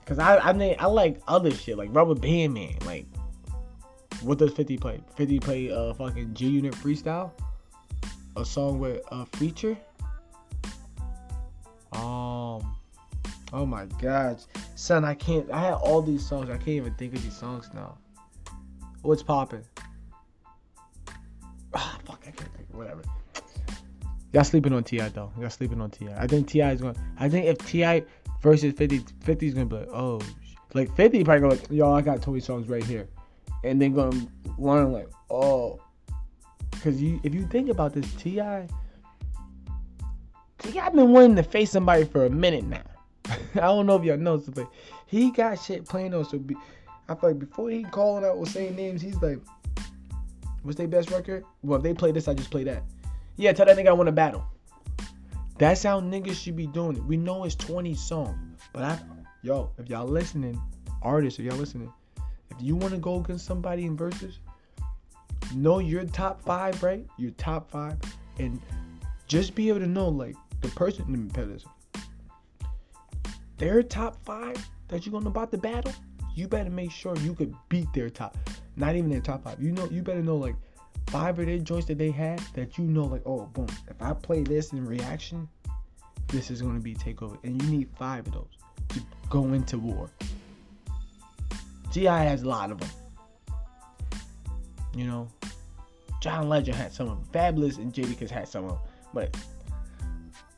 [0.04, 2.76] Cause I I mean I like other shit like Rubber Band Man.
[2.84, 3.06] Like,
[4.22, 5.00] what does 50 play?
[5.16, 7.30] 50 play a fucking G Unit freestyle,
[8.36, 9.76] a song with a feature.
[11.92, 12.74] Um,
[13.52, 14.40] oh my gosh,
[14.76, 15.50] son, I can't.
[15.50, 16.48] I had all these songs.
[16.48, 17.98] I can't even think of these songs now.
[19.02, 19.64] What's popping?
[21.74, 22.68] Ah, fuck, I can't think.
[22.72, 23.02] Whatever.
[24.32, 25.08] Y'all sleeping on T.I.
[25.10, 25.30] though.
[25.38, 26.08] Y'all sleeping on Ti.
[26.16, 26.72] I think T.I.
[26.72, 26.96] is going.
[27.18, 28.02] I think if T.I.
[28.40, 30.20] versus 50, 50 is gonna be like, oh,
[30.74, 33.08] like 50 probably go like, yo, I got 20 songs right here,
[33.64, 34.26] and then gonna
[34.58, 35.80] learn like, oh,
[36.70, 38.66] because you if you think about this, T.I.,
[40.58, 40.88] T.I.
[40.90, 42.82] been wanting to face somebody for a minute now.
[43.54, 44.68] I don't know if y'all know, but
[45.06, 46.24] he got shit playing on.
[46.24, 46.56] So be,
[47.08, 49.38] I feel like before he calling out or saying names, he's like,
[50.62, 51.44] what's their best record?
[51.62, 52.82] Well, if they play this, I just play that.
[53.36, 54.44] Yeah, tell that nigga I want to battle.
[55.58, 57.04] That's how niggas should be doing it.
[57.04, 58.98] We know it's 20 songs, but I,
[59.42, 60.60] yo, if y'all listening,
[61.02, 61.92] artists, if y'all listening,
[62.53, 64.38] if you want to go against somebody in verses,
[65.55, 67.07] know your top five, right?
[67.18, 67.98] Your top five,
[68.38, 68.61] and
[69.26, 71.72] just be able to know like the person in the pedestal.
[73.59, 74.57] Their top five
[74.88, 75.92] that you're gonna about to battle,
[76.34, 78.36] you better make sure you could beat their top.
[78.76, 79.62] Not even their top five.
[79.62, 80.57] You know, you better know like
[81.09, 84.12] five of their joints that they had that you know, like, oh, boom, if I
[84.14, 85.48] play this in reaction,
[86.28, 87.38] this is to be takeover.
[87.44, 88.57] And you need five of those
[88.90, 90.11] to go into war.
[91.93, 92.24] T.I.
[92.24, 92.90] has a lot of them.
[94.95, 95.28] You know,
[96.20, 97.32] John Legend had some of them.
[97.32, 98.78] Fabolous and Jadakiss had some of them.
[99.14, 99.36] But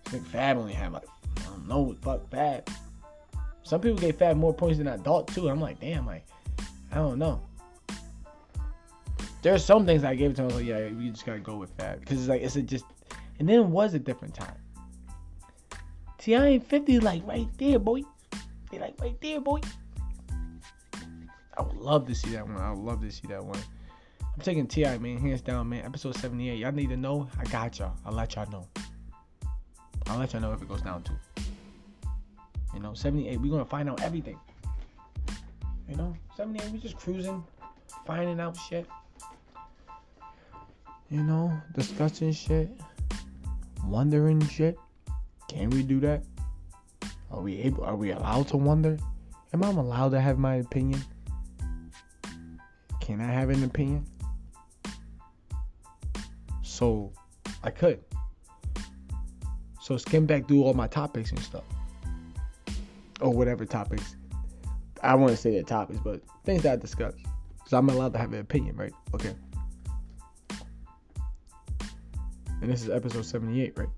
[0.07, 1.07] I think Fab only had like,
[1.37, 2.71] I don't know, what fuck Fab.
[3.63, 5.49] Some people gave Fab more points than I thought too.
[5.49, 6.25] I'm like, damn, like,
[6.91, 7.41] I don't know
[9.45, 10.49] there's some things I gave it to him.
[10.49, 12.87] like, yeah, we just gotta go with that because it's like it's a just,
[13.39, 14.57] and then it was a different time.
[16.19, 16.47] T.I.
[16.47, 18.03] and 50 like right there, boy.
[18.71, 19.61] They like right there, boy.
[21.57, 22.57] I would love to see that one.
[22.57, 23.59] I would love to see that one.
[24.21, 25.85] I'm taking T.I., man, hands down, man.
[25.85, 26.59] Episode 78.
[26.59, 27.29] Y'all need to know.
[27.39, 27.95] I got y'all.
[28.05, 28.67] I'll let y'all know.
[30.07, 31.13] I'll let y'all know if it goes down to.
[32.75, 33.41] You know, 78.
[33.41, 34.39] We're gonna find out everything.
[35.89, 36.71] You know, 78.
[36.71, 37.45] We just cruising,
[38.05, 38.87] finding out shit
[41.15, 42.69] you know, discussing shit,
[43.85, 44.77] wondering shit.
[45.49, 46.25] Can we do that?
[47.31, 47.85] Are we able?
[47.85, 48.99] Are we allowed to wonder?
[49.53, 51.01] Am I allowed to have my opinion?
[53.05, 54.07] Can I have an opinion?
[56.63, 57.13] So,
[57.63, 58.03] I could.
[59.79, 61.65] So skim back through all my topics and stuff,
[63.21, 64.17] or whatever topics.
[65.03, 67.19] I want to say the topics, but things that I discussed.
[67.67, 68.95] So I'm allowed to have an opinion, right?
[69.13, 69.35] Okay.
[72.63, 73.89] And this is episode 78, right?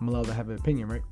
[0.00, 1.02] I'm allowed to have an opinion, right?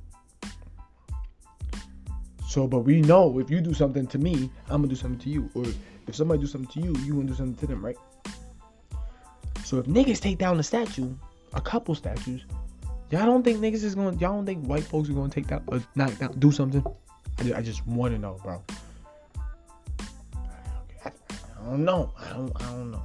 [2.55, 5.29] So, but we know if you do something to me, I'm gonna do something to
[5.29, 5.51] you.
[5.55, 5.65] Or
[6.07, 7.97] if somebody do something to you, you gonna do something to them, right?
[9.65, 11.13] So if niggas take down a statue,
[11.55, 12.45] a couple statues,
[13.11, 15.63] y'all don't think niggas is gonna, y'all don't think white folks are gonna take that
[15.67, 16.85] or knock down, uh, do something?
[17.41, 18.63] I just, I just want to know, bro.
[21.05, 21.11] I
[21.65, 22.13] don't know.
[22.17, 23.03] I don't, I don't know.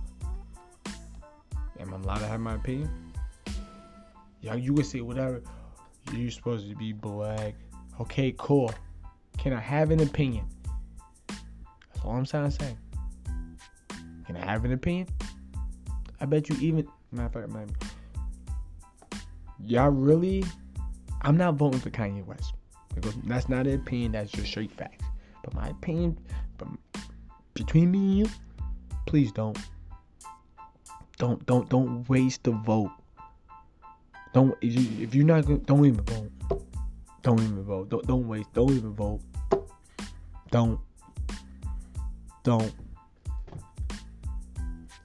[1.80, 2.88] Am I allowed to have my opinion?
[4.42, 5.42] Yeah, you can say whatever.
[6.14, 7.56] You're supposed to be black.
[8.00, 8.72] Okay, cool.
[9.40, 10.46] Can I have an opinion?
[11.28, 12.76] That's all I'm trying to say.
[14.26, 15.08] Can I have an opinion?
[16.20, 17.72] I bet you even matter of fact,
[19.66, 20.44] y'all really
[21.22, 22.54] I'm not voting for Kanye West.
[22.94, 25.06] Because that's not an opinion, that's just straight facts.
[25.44, 26.18] But my opinion,
[27.54, 28.30] between me and you,
[29.06, 29.58] please don't.
[31.18, 32.92] Don't don't don't waste the vote.
[34.34, 36.32] Don't if you're not gonna don't even vote.
[37.22, 37.90] Don't even vote.
[37.90, 38.52] Don't don't waste.
[38.54, 39.22] Don't even vote.
[40.52, 40.80] Don't.
[42.44, 42.74] Don't.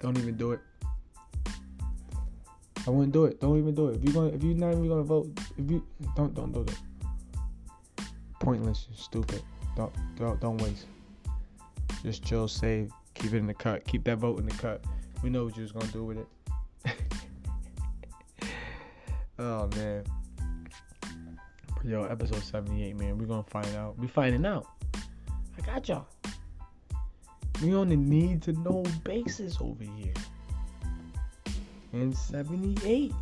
[0.00, 0.60] Don't even do it.
[2.86, 3.40] I wouldn't do it.
[3.40, 3.96] Don't even do it.
[3.96, 5.82] If you're gonna if you're not even gonna vote, if you
[6.16, 6.78] don't don't do it.
[8.40, 9.42] Pointless, stupid.
[9.76, 10.86] Don't don't don't waste.
[12.02, 13.84] Just chill, save, keep it in the cut.
[13.86, 14.84] Keep that vote in the cut.
[15.22, 16.96] We know what you was gonna do with it.
[19.38, 20.04] oh man.
[21.82, 23.18] Yo, episode 78, man.
[23.18, 23.98] We're gonna find out.
[23.98, 24.66] We're finding out.
[25.66, 26.06] Got y'all.
[27.62, 30.12] We on the need to know basis over here.
[31.92, 33.12] And 78.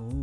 [0.00, 0.22] Ooh.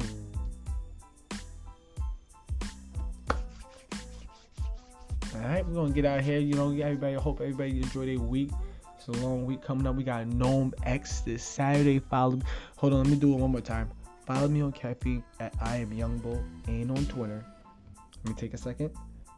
[5.36, 6.40] Alright, we're gonna get out here.
[6.40, 8.50] You know, everybody hope everybody enjoy their week.
[8.98, 9.96] It's a long week coming up.
[9.96, 12.00] We got NOME X this Saturday.
[12.00, 12.42] Follow me.
[12.78, 13.90] Hold on, let me do it one more time.
[14.26, 17.46] Follow me on Caffeine at I am Young Bull and on Twitter.
[18.26, 18.92] Let me take a second.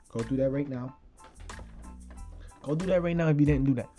[0.09, 0.95] Go do that right now.
[2.63, 3.89] Go do that right now if you didn't do that.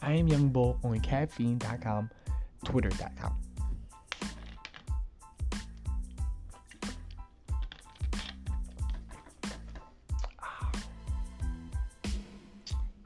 [0.00, 2.10] I am Young Bull on caffeine.com,
[2.64, 3.36] twitter.com.
[10.40, 10.70] Ah.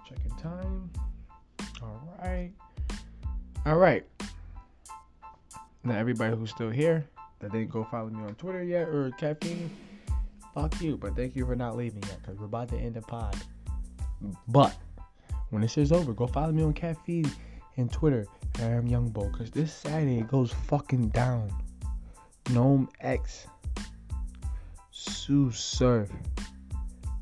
[0.08, 0.90] Checking time.
[1.82, 2.52] All right.
[3.66, 4.04] All right.
[5.84, 7.04] Now, everybody who's still here
[7.40, 9.68] that didn't go follow me on Twitter yet or caffeine,
[10.54, 10.96] fuck you.
[10.96, 13.36] But thank you for not leaving yet because we're about to end the pod.
[14.48, 14.74] But
[15.50, 17.30] when this is over, go follow me on caffeine
[17.76, 18.26] and Twitter.
[18.60, 21.50] I'm Young Bull because this Saturday it goes fucking down.
[22.50, 23.46] NOME X,
[24.92, 26.10] Tsu Surf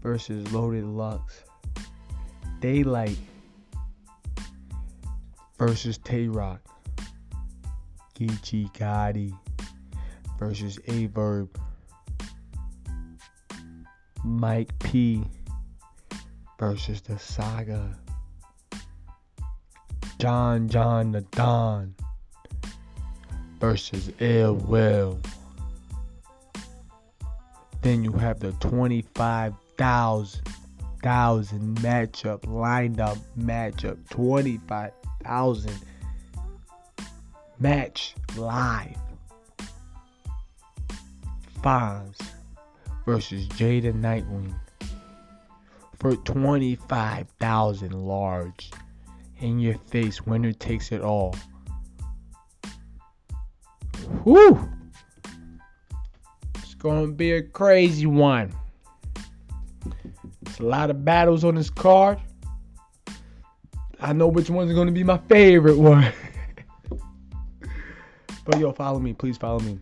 [0.03, 1.45] versus Loaded Lux.
[2.61, 3.17] Daylyt
[5.59, 6.61] versus Tay Roc.
[8.15, 9.35] Geechi Gotti
[10.39, 11.49] versus Aye Verb.
[14.25, 15.25] Mike P
[16.59, 17.97] versus the Saga.
[20.19, 21.95] John John Da Don
[23.59, 25.19] versus Ill Will.
[27.83, 30.51] Then you have the 25,000
[31.03, 35.73] thousand matchup lined up matchup 25,000
[37.59, 38.97] match live
[41.63, 42.19] Fonz
[43.05, 44.55] versus Jada Nightwing
[45.99, 48.71] for 25,000 large
[49.41, 51.35] in your face winner takes it all.
[54.25, 54.69] Whew.
[56.57, 58.53] It's gonna be a crazy one.
[60.43, 62.19] It's a lot of battles on this card.
[64.01, 66.11] I know which one's gonna be my favorite one.
[68.51, 69.79] But yo, follow me, please follow me.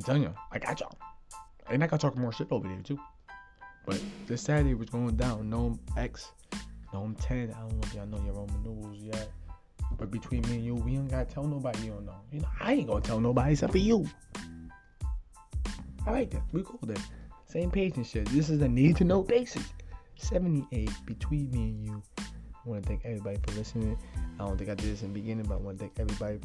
[0.00, 0.96] I'm telling you, I got y'all.
[1.68, 2.98] And I got talk more shit over there too.
[3.84, 5.50] But this Saturday was going down.
[5.50, 6.32] NOME X,
[6.94, 7.54] NOME 10.
[7.54, 9.30] I don't know if y'all know your Roman numerals yet.
[9.98, 12.14] But between me and you, we ain't gotta tell nobody you don't know.
[12.32, 14.08] You know, I ain't gonna tell nobody except for you.
[16.06, 16.44] I like that.
[16.52, 16.96] We cool then.
[17.44, 18.24] Same page and shit.
[18.30, 19.70] This is a need to know basis.
[20.16, 22.02] 78 between me and you.
[22.18, 22.22] I
[22.64, 23.98] want to thank everybody for listening.
[24.38, 26.40] I don't think I did this in the beginning, but I want to thank everybody.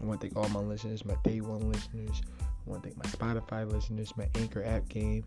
[0.00, 2.22] I want to thank all my listeners, my day one listeners.
[2.66, 5.24] I want to thank my Spotify listeners, my Anchor app game,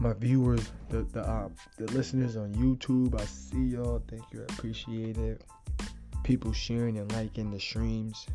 [0.00, 1.48] my viewers, the the uh,
[1.78, 3.20] the listeners on YouTube.
[3.20, 4.02] I see y'all.
[4.08, 4.40] Thank you.
[4.40, 5.42] I appreciate it.
[6.24, 8.26] People sharing and liking the streams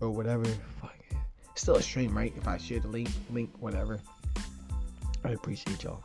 [0.00, 0.44] or whatever.
[0.80, 1.16] Fuck it.
[1.54, 2.32] Still a stream, right?
[2.36, 3.98] If I share the link, link, whatever.
[5.24, 6.02] I appreciate y'all.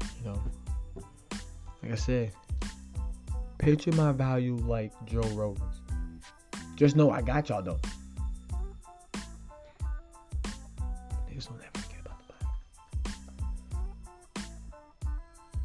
[0.00, 0.42] You know,
[1.82, 2.32] like I said,
[3.58, 5.80] picture my value like Joe Rogan's.
[6.76, 7.80] Just know I got y'all though.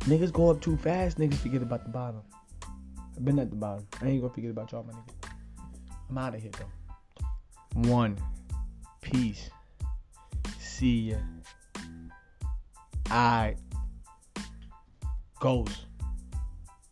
[0.10, 2.24] Niggas go up too fast, niggas forget about the bottom.
[3.16, 3.86] I've been at the bottom.
[4.01, 5.32] I ain't gonna forget about y'all, my nigga.
[6.10, 7.89] I'm out of here though.
[7.91, 8.18] One.
[9.01, 9.51] Peace.
[10.57, 11.18] See ya.
[13.12, 13.55] I
[15.39, 15.86] goes.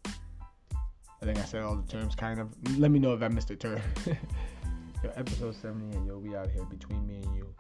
[0.06, 2.50] I think I said all the terms kind of.
[2.78, 3.82] Let me know if I missed a term.
[4.06, 7.52] yo, episode 78, yo, we out here between me and you.